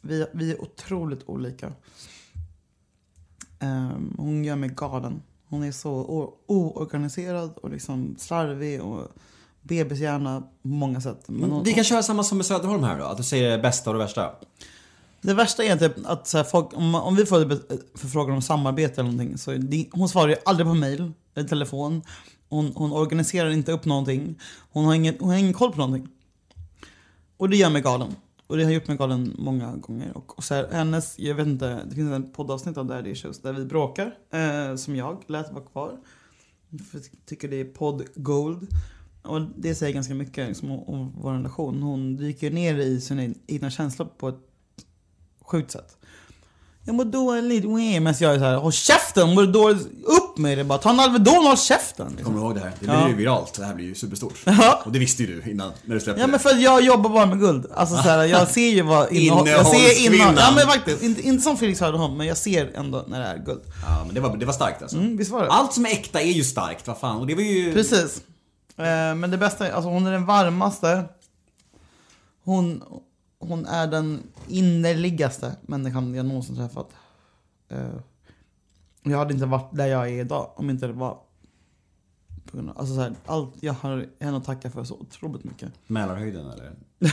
[0.00, 1.72] Vi, vi är otroligt olika.
[3.58, 5.22] Ehm, hon gör mig galen.
[5.48, 5.90] Hon är så
[6.46, 9.08] oorganiserad och liksom slarvig och
[9.62, 11.24] bebishjärna på många sätt.
[11.26, 13.04] Men hon, Vi kan köra samma som med Söderholm här då.
[13.04, 14.30] Att du säger det bästa och det värsta.
[15.20, 17.38] Det värsta är typ att så här, folk, om, om vi får
[17.98, 22.02] förfrågan om samarbete eller någonting så det, hon svarar ju aldrig på mail eller telefon.
[22.48, 24.40] Hon, hon organiserar inte upp någonting.
[24.72, 26.08] Hon har, ingen, hon har ingen koll på någonting.
[27.36, 28.14] Och det gör mig galen.
[28.48, 30.16] Och det har gjort mig galen många gånger.
[30.16, 33.42] Och, och så här, hennes, jag vet inte, det finns en poddavsnitt av Daddy Issues
[33.42, 34.14] där vi bråkar.
[34.30, 35.98] Eh, som jag lät vara kvar.
[36.90, 38.68] För jag tycker det är podd gold.
[39.22, 41.82] Och det säger ganska mycket liksom, om, om vår relation.
[41.82, 44.40] Hon dyker ner i sina egna känslor på ett
[45.40, 45.98] sjukt sätt.
[46.84, 49.88] Jag mår dåligt, Medan men jag är såhär, håll käften, mår du dåligt,
[50.38, 52.06] med det bara, ta en Alvedon och håll käften.
[52.08, 52.24] Liksom.
[52.24, 52.72] Kommer du ihåg det här?
[52.80, 53.08] Det blir Ja.
[53.08, 53.54] ju viralt.
[53.54, 54.34] Det här blir ju superstort.
[54.44, 54.82] Ja.
[54.84, 57.10] Och det visste ju du innan när du släppte Ja men för att jag jobbar
[57.10, 57.66] bara med guld.
[57.74, 61.42] Alltså såhär, jag ser ju vad innehåll, jag ser innehåll, Ja men faktiskt, inte, inte
[61.42, 63.60] som Felix Söderholm, men jag ser ändå när det är guld.
[63.86, 64.96] Ja, men det var, det var starkt alltså.
[64.96, 65.50] Mm, visst var det?
[65.50, 67.16] Allt som är äkta är ju starkt, vad fan.
[67.18, 67.72] Och det var ju...
[67.72, 68.20] Precis.
[68.76, 68.84] Eh,
[69.14, 71.04] men det bästa är, alltså hon är den varmaste.
[72.44, 72.82] Hon,
[73.40, 76.88] hon är den innerligaste människan jag någonsin träffat.
[77.70, 77.78] Eh,
[79.10, 81.18] jag hade inte varit där jag är idag om inte det var
[82.50, 85.44] på grund av, alltså så här, allt jag har henne att tacka för så otroligt
[85.44, 85.68] mycket.
[85.86, 86.72] Mälarhöjden eller?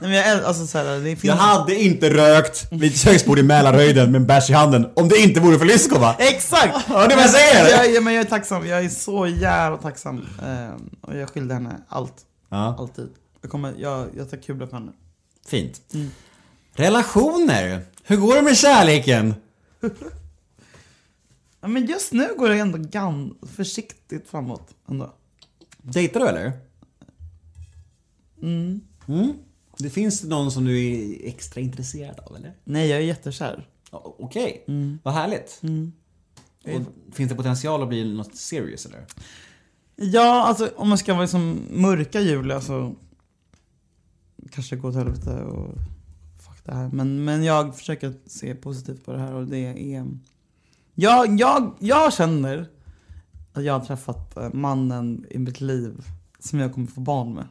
[0.00, 1.24] Nej, men jag, alltså så här, det finns...
[1.24, 5.08] Jag hade inte rökt vid ett köksbord i Mälarhöjden med en bärs i handen om
[5.08, 6.14] det inte vore för Lyskova.
[6.18, 6.88] Exakt!
[6.88, 7.70] Det är vad jag säger!
[7.76, 10.16] Jag, jag, men jag är tacksam, jag är så jävla tacksam.
[10.42, 10.70] Eh,
[11.00, 12.14] och jag skyllde henne allt,
[12.48, 13.08] Ja, alltid.
[13.40, 14.92] Jag, kommer, jag, jag tar kula för henne.
[15.46, 15.80] fint.
[16.74, 17.82] Relationer.
[18.02, 19.34] Hur går det med kärleken?
[21.64, 24.74] Ja, men just nu går det ändå gan försiktigt framåt.
[24.88, 25.14] Ändå.
[25.82, 26.52] Dejtar du eller?
[28.42, 28.80] Mm.
[29.78, 32.54] Det finns någon som du är extra intresserad av eller?
[32.64, 33.68] Nej, jag är jättekär.
[33.90, 34.64] Okej,
[35.02, 35.60] vad härligt.
[36.64, 39.06] Och finns det potential att bli något serious eller?
[39.96, 42.94] Ja, alltså om man ska vara liksom mörka Julia så
[44.50, 45.74] kanske det går åt helvete och
[46.64, 46.88] det här.
[46.92, 50.06] Men, men jag försöker se positivt på det här och det är...
[50.94, 52.68] Jag, jag, jag känner
[53.52, 56.04] att jag har träffat eh, mannen i mitt liv
[56.38, 57.46] som jag kommer få barn med.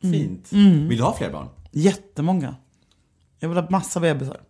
[0.00, 0.52] Fint.
[0.52, 1.48] Vill du ha fler barn?
[1.70, 2.56] Jättemånga.
[3.38, 4.40] Jag vill ha massa bebisar.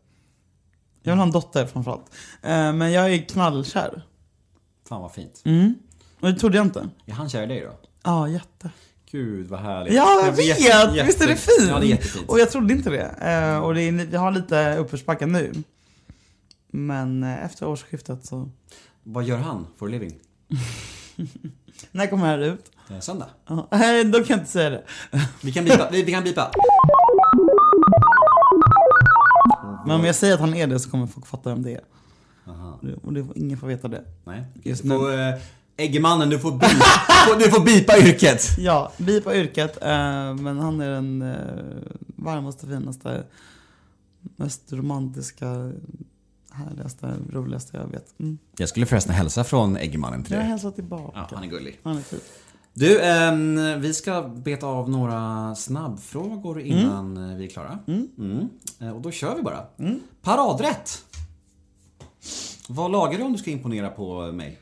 [1.02, 2.14] Jag vill ha en dotter framförallt.
[2.42, 4.02] Eh, Men jag är knallkär.
[4.88, 5.42] Fan vad fint.
[5.44, 5.74] Mm.
[6.20, 6.88] Och det trodde jag inte.
[7.06, 7.72] Är han kär i dig då?
[8.02, 8.70] Ja, jätte.
[9.10, 9.94] Gud vad härligt.
[9.94, 10.60] Ja, jag vet!
[10.60, 11.68] jätte- Visst är det fint?
[11.70, 12.28] Ja, det är jättefint.
[12.28, 13.04] Och jag trodde inte det.
[13.30, 15.52] Eh, och det är, vi har lite uppförsbacke nu.
[16.70, 18.48] Men eh, efter årsskiftet så...
[19.02, 20.14] Vad gör han for a living?
[21.92, 22.70] När kommer det här ut?
[22.90, 23.26] Eh, Söndag.
[23.70, 24.82] Nej, då kan jag inte säga det.
[25.42, 25.88] Vi kan bipa.
[25.92, 26.50] vi, vi kan bipa.
[29.86, 31.80] Men om jag säger att han är det så kommer folk fatta vem det är.
[33.02, 34.04] Och det, ingen får veta det.
[34.24, 34.44] Nej.
[34.62, 35.34] Just får, eh,
[35.78, 38.42] Eggemannen, du får, bipa, du får- bipa yrket.
[38.58, 39.82] Ja, vi på yrket.
[39.82, 41.36] Eh, men han är den eh,
[42.16, 43.24] varmaste, finaste
[44.36, 45.72] mest romantiska,
[46.50, 48.20] härligaste, roligaste jag vet.
[48.20, 48.38] Mm.
[48.56, 50.48] Jag skulle förresten hälsa från Äggmannen till Jag dig.
[50.48, 51.12] hälsar tillbaka.
[51.14, 51.80] Ja, han är gullig.
[51.82, 52.20] Han är fin.
[52.74, 57.78] Du, ehm, vi ska beta av några snabbfrågor innan eh, vi är klara.
[57.86, 58.48] Mm.
[58.80, 59.64] Eh, Och då kör vi bara.
[60.22, 61.04] Paradrätt!
[62.68, 64.58] Vad lagar du om du ska imponera på mig?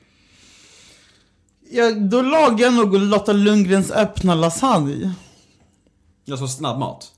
[1.70, 5.14] Ja, då lagar jag nog Lotta Lundgrens öppna lasagne.
[6.30, 7.12] Alltså snabbmat?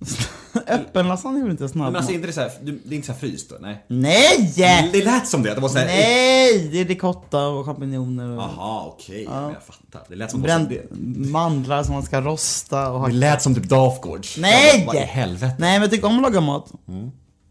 [0.66, 3.06] Öppen lasagne är väl inte Men snabb alltså inte det så här, det är inte
[3.06, 3.52] så här fryst?
[3.60, 3.84] Nej?
[3.88, 4.52] Nej!
[4.92, 5.86] Det lät som det, det var så här...
[5.86, 6.68] Nej!
[6.72, 9.26] Det är ricotta och champinjoner och Jaha, okej.
[9.28, 10.02] Men Jag fattar.
[10.08, 10.42] Det lät som...
[10.42, 10.86] bränd det,
[11.30, 13.06] mandlar som man ska rosta och ha...
[13.06, 14.36] det lät som typ Dafgårds.
[14.38, 14.84] Nej!
[14.86, 15.54] Vad i helvete?
[15.58, 16.72] Nej men jag tycker om att laga mat.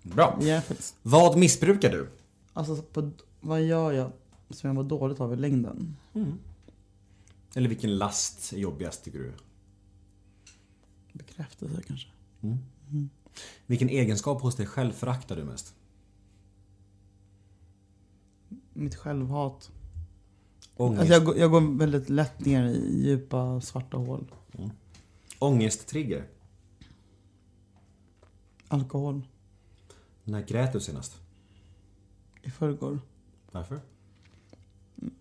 [0.04, 0.38] Bra.
[0.42, 0.62] Ja.
[1.02, 2.10] Vad missbrukar du?
[2.54, 4.12] Alltså, på, vad gör jag
[4.50, 5.96] som jag mår dåligt av i längden?
[7.56, 9.34] Eller vilken last är jobbigast tycker du?
[11.14, 12.08] Bekräftelse kanske.
[13.66, 15.76] Vilken egenskap hos dig själv föraktar du mest?
[18.74, 19.72] Mitt självhat.
[20.76, 24.32] Ångest, Alltså jag, går- jag går väldigt lätt ner i djupa svarta hål.
[25.40, 26.28] Ångesttrigger.
[28.68, 29.22] Alkohol.
[30.24, 31.22] När grät du senast?
[32.44, 33.00] I förrgår.
[33.52, 33.82] Varför?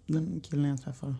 [0.06, 1.14] Den killen jag träffar.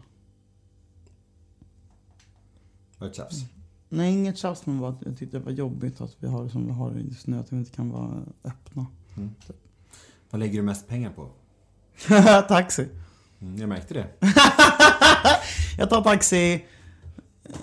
[2.98, 3.44] Var det tjafs?
[3.88, 6.66] Nej, inget tjafs men bara jag tyckte det var jobbigt att vi har det som
[6.66, 7.38] vi har det just nu.
[7.38, 8.86] Att vi inte kan vara öppna.
[10.30, 11.28] Vad lägger du mest pengar på?
[12.48, 12.88] taxi.
[13.40, 14.08] Mm, jag märkte det.
[15.78, 16.64] Jag tar taxi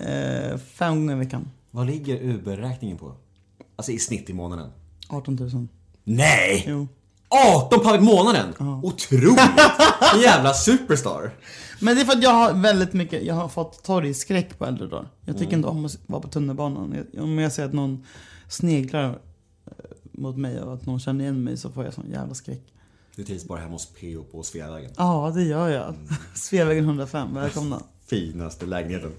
[0.00, 1.50] eh, fem gånger i veckan.
[1.70, 3.16] Vad ligger Uber-räkningen på?
[3.76, 4.70] Alltså i snitt i månaden?
[5.08, 5.68] 18 000.
[6.04, 6.64] Nej!
[6.68, 6.88] Jo.
[7.56, 8.54] 18 papp i månaden!
[8.82, 9.40] Otroligt!
[10.14, 11.30] En jävla superstar!
[11.80, 14.86] Men det är för att jag har väldigt mycket, jag har fått torgskräck på äldre
[14.86, 15.08] dagar.
[15.24, 17.04] Jag tycker inte om att vara på tunnelbanan.
[17.18, 18.06] Om jag ser att någon
[18.48, 19.72] sneglar eh,
[20.12, 22.62] mot mig och att någon känner igen mig så får jag sån jävla skräck.
[23.16, 24.24] Du trivs bara hemma hos P.O.
[24.32, 24.90] på Sveavägen.
[24.96, 25.94] Ja, det gör jag.
[26.34, 27.82] Sveavägen 105, välkomna.
[28.10, 29.10] Finaste lägenheten.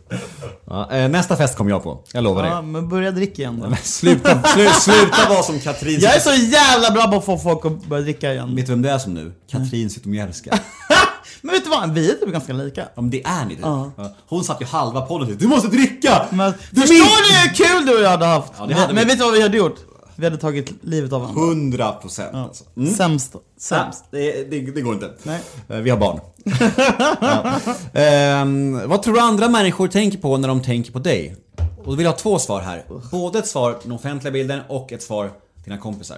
[0.65, 2.03] Ja, eh, nästa fest kommer jag på.
[2.13, 2.63] Jag lovar Ja, dig.
[2.63, 3.69] men börja dricka igen då.
[3.69, 5.99] Men sluta, slu, sluta vara som Katrin.
[5.99, 8.55] Jag är så jävla bra på att få folk att börja dricka igen.
[8.55, 9.31] Vet du vem det är som nu?
[9.51, 10.59] Katrin Zytomierska.
[11.41, 11.93] Men vet du vad?
[11.93, 12.81] Vi är typ ganska lika.
[12.95, 13.63] Ja men det är ni typ.
[13.65, 13.91] Ja.
[14.27, 16.25] Hon satt ju halva podden till Du måste dricka!
[16.31, 18.53] Men, Du förstår minns- ni hur kul du och jag hade haft?
[18.57, 19.03] Ja, hade men vi.
[19.09, 19.75] vet du vad vi hade gjort?
[20.17, 21.41] Vi hade tagit livet av varandra.
[21.41, 22.39] 100 procent Ja.
[22.39, 22.63] alltså.
[22.77, 22.93] Mm.
[22.93, 23.35] Sämst.
[23.57, 24.05] Sämst.
[24.11, 25.13] Det, det, det går inte.
[25.23, 25.41] Nej.
[25.69, 26.19] Eh, Vi har barn.
[27.21, 27.59] ja.
[28.01, 31.35] Ehm, vad tror du andra människor tänker på när de tänker på dig?
[31.77, 32.85] Och då vill jag ha två svar här.
[33.11, 36.17] Både ett svar den offentliga bilden och ett svar till dina kompisar.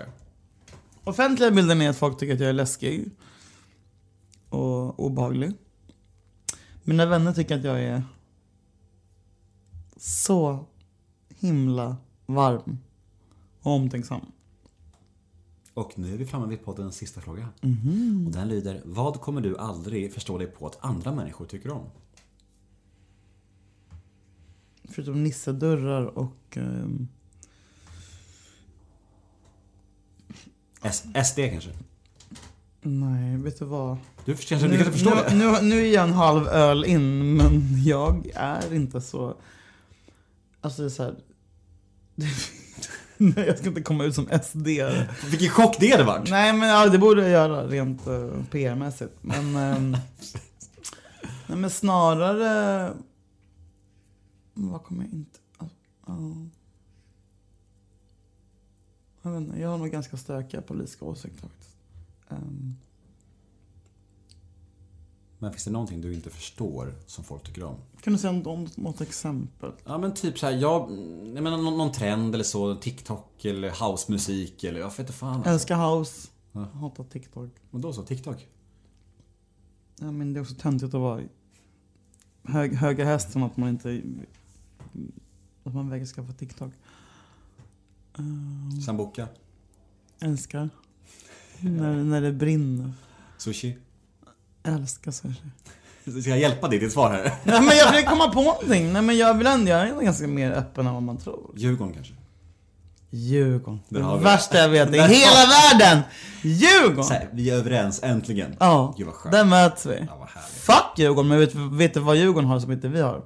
[1.04, 3.10] Offentliga bilden är att folk tycker att jag är läskig.
[4.50, 5.52] Och obehaglig.
[6.84, 8.04] Mina vänner tycker att jag är
[10.00, 10.66] så
[11.39, 12.80] himla varm
[13.76, 14.22] omtänksam.
[15.74, 17.49] Och nu är vi framme vid poddens sista fråga.
[18.26, 21.84] Och den lyder, vad kommer du aldrig förstå dig på att andra människor tycker om?
[24.84, 26.57] Förutom nissedörrar och...
[26.57, 27.07] ehm,
[30.82, 31.70] S- SD kanske?
[32.82, 33.97] nej, vet du vad?
[34.26, 35.36] Du kanske, kanske förstår nu, det?
[35.36, 39.36] Nu, nu är jag en halv öl in, men jag är inte så...
[40.61, 41.15] Alltså det är så här...
[43.36, 44.68] Nej, jag ska inte komma ut som SD.
[45.32, 46.30] Vilken chock det hade varit!
[46.30, 49.13] Nej, men ja, det borde jag göra rent uh, PR-mässigt.
[49.22, 49.97] Men, ehm,
[51.47, 52.93] nej, men snarare...
[54.53, 55.39] Vad kommer jag inte...
[55.59, 55.68] ja.
[59.22, 61.78] jag vet inte, jag har nog ganska stökiga politiska åsikter faktiskt.
[62.30, 62.76] Ehm,
[65.39, 67.75] Men finns det någonting du inte förstår som folk tycker om?
[68.01, 69.71] kan du säga något, något exempel?
[69.85, 70.91] Ja men typ såhär, jag,
[71.35, 75.35] jag menar någon, någon trend eller så, TikTok eller housemusik eller jag vet inte fan
[75.35, 75.49] alltså.
[75.51, 76.27] Älskar house.
[76.73, 77.49] Hatar TikTok.
[77.71, 78.47] Men då så, TikTok?
[79.99, 81.21] Ja, men det är också töntigt att vara
[82.43, 84.01] hög, höga hästen att man inte...
[85.63, 86.73] Att man vägrar skaffa TikTok.
[88.17, 89.27] Um, Sambuca?
[90.19, 90.69] älskar.
[91.59, 92.93] när, när det brinner.
[93.38, 93.77] Sushi?
[94.64, 95.41] Älskar sushi.
[96.22, 97.24] Ska jag hjälpa dig till ett svar här?
[97.43, 98.93] Nej men jag försöker komma på någonting.
[98.93, 101.51] Nej men jag vill ändå, jag är ganska mer öppen än vad man tror.
[101.55, 102.14] Djurgården kanske?
[103.10, 103.80] Djurgården.
[103.89, 104.18] Det det.
[104.18, 106.03] värsta jag vet i hela världen!
[106.41, 107.03] Djurgården!
[107.03, 108.55] Så här, vi är överens, äntligen.
[108.60, 109.32] Ja, Gud vad skönt.
[109.34, 110.05] där möts vi.
[110.10, 110.49] Ja, vad härligt.
[110.49, 113.22] Fuck Djurgården, men vet, vet du vad Djurgården har som inte vi har?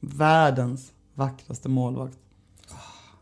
[0.00, 2.16] Världens vackraste målvakt.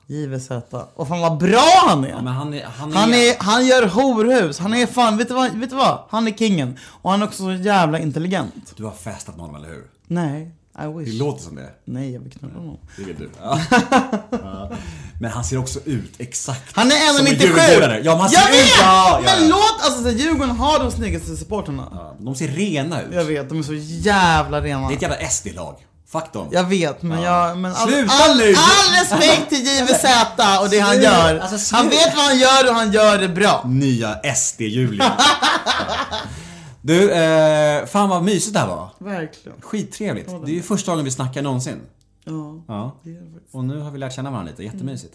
[0.07, 0.51] JVZ.
[0.95, 2.09] Och fan vad bra han är!
[2.09, 2.97] Ja, han är, han är...
[2.97, 5.99] Han, är, han gör horhus, han är fan, vet du, vad, vet du vad?
[6.11, 6.79] Han är kingen.
[7.03, 8.73] Och han är också så jävla intelligent.
[8.77, 9.85] Du har festat med honom, eller hur?
[10.07, 11.19] Nej, I Det wish.
[11.19, 11.71] låter som det.
[11.85, 12.77] Nej, jag vill knulla honom.
[12.97, 13.31] Det vill du.
[13.43, 13.59] Ja.
[14.31, 14.71] Ja.
[15.21, 17.43] Men han ser också ut exakt Han är som en 1,97!
[17.43, 18.01] djurgårdare.
[18.05, 18.61] Ja, men han jag ser vet!
[18.65, 18.71] ut...
[18.81, 21.89] Ja, ja, Men låt, alltså Djurgården har de snyggaste supportrarna.
[21.93, 23.09] Ja, De ser rena ut.
[23.15, 24.89] Jag vet, de är så jävla rena.
[24.89, 25.75] Det är ett jävla SD-lag.
[26.13, 26.49] Fuck dem.
[26.51, 27.59] Jag vet, men jag...
[27.59, 28.55] Men all, Sluta all, nu!
[28.57, 30.05] all respekt till JVZ
[30.63, 31.39] och det han gör.
[31.39, 33.63] alltså, han vet vad han gör och han gör det bra.
[33.67, 35.11] Nya SD-Julian.
[36.83, 38.89] du, eh, fan vad mysigt det här var.
[38.99, 39.61] Verkligen.
[39.61, 40.31] Skittrevligt.
[40.45, 41.81] Det är ju första gången vi snackar någonsin.
[42.25, 42.33] Ja,
[42.69, 42.97] Ja.
[43.03, 43.55] det är det faktiskt.
[43.55, 44.63] Och nu har vi lärt känna varandra lite.
[44.65, 45.15] Jättemysigt.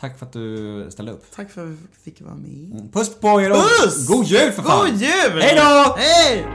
[0.00, 1.24] Tack för att du ställde upp.
[1.36, 2.92] Tack för att vi fick vara med.
[2.92, 4.06] Puss på er och Puss!
[4.06, 4.90] god jul för fan!
[4.90, 5.42] God jul!
[5.42, 5.96] Hej då!
[5.98, 6.46] Hej!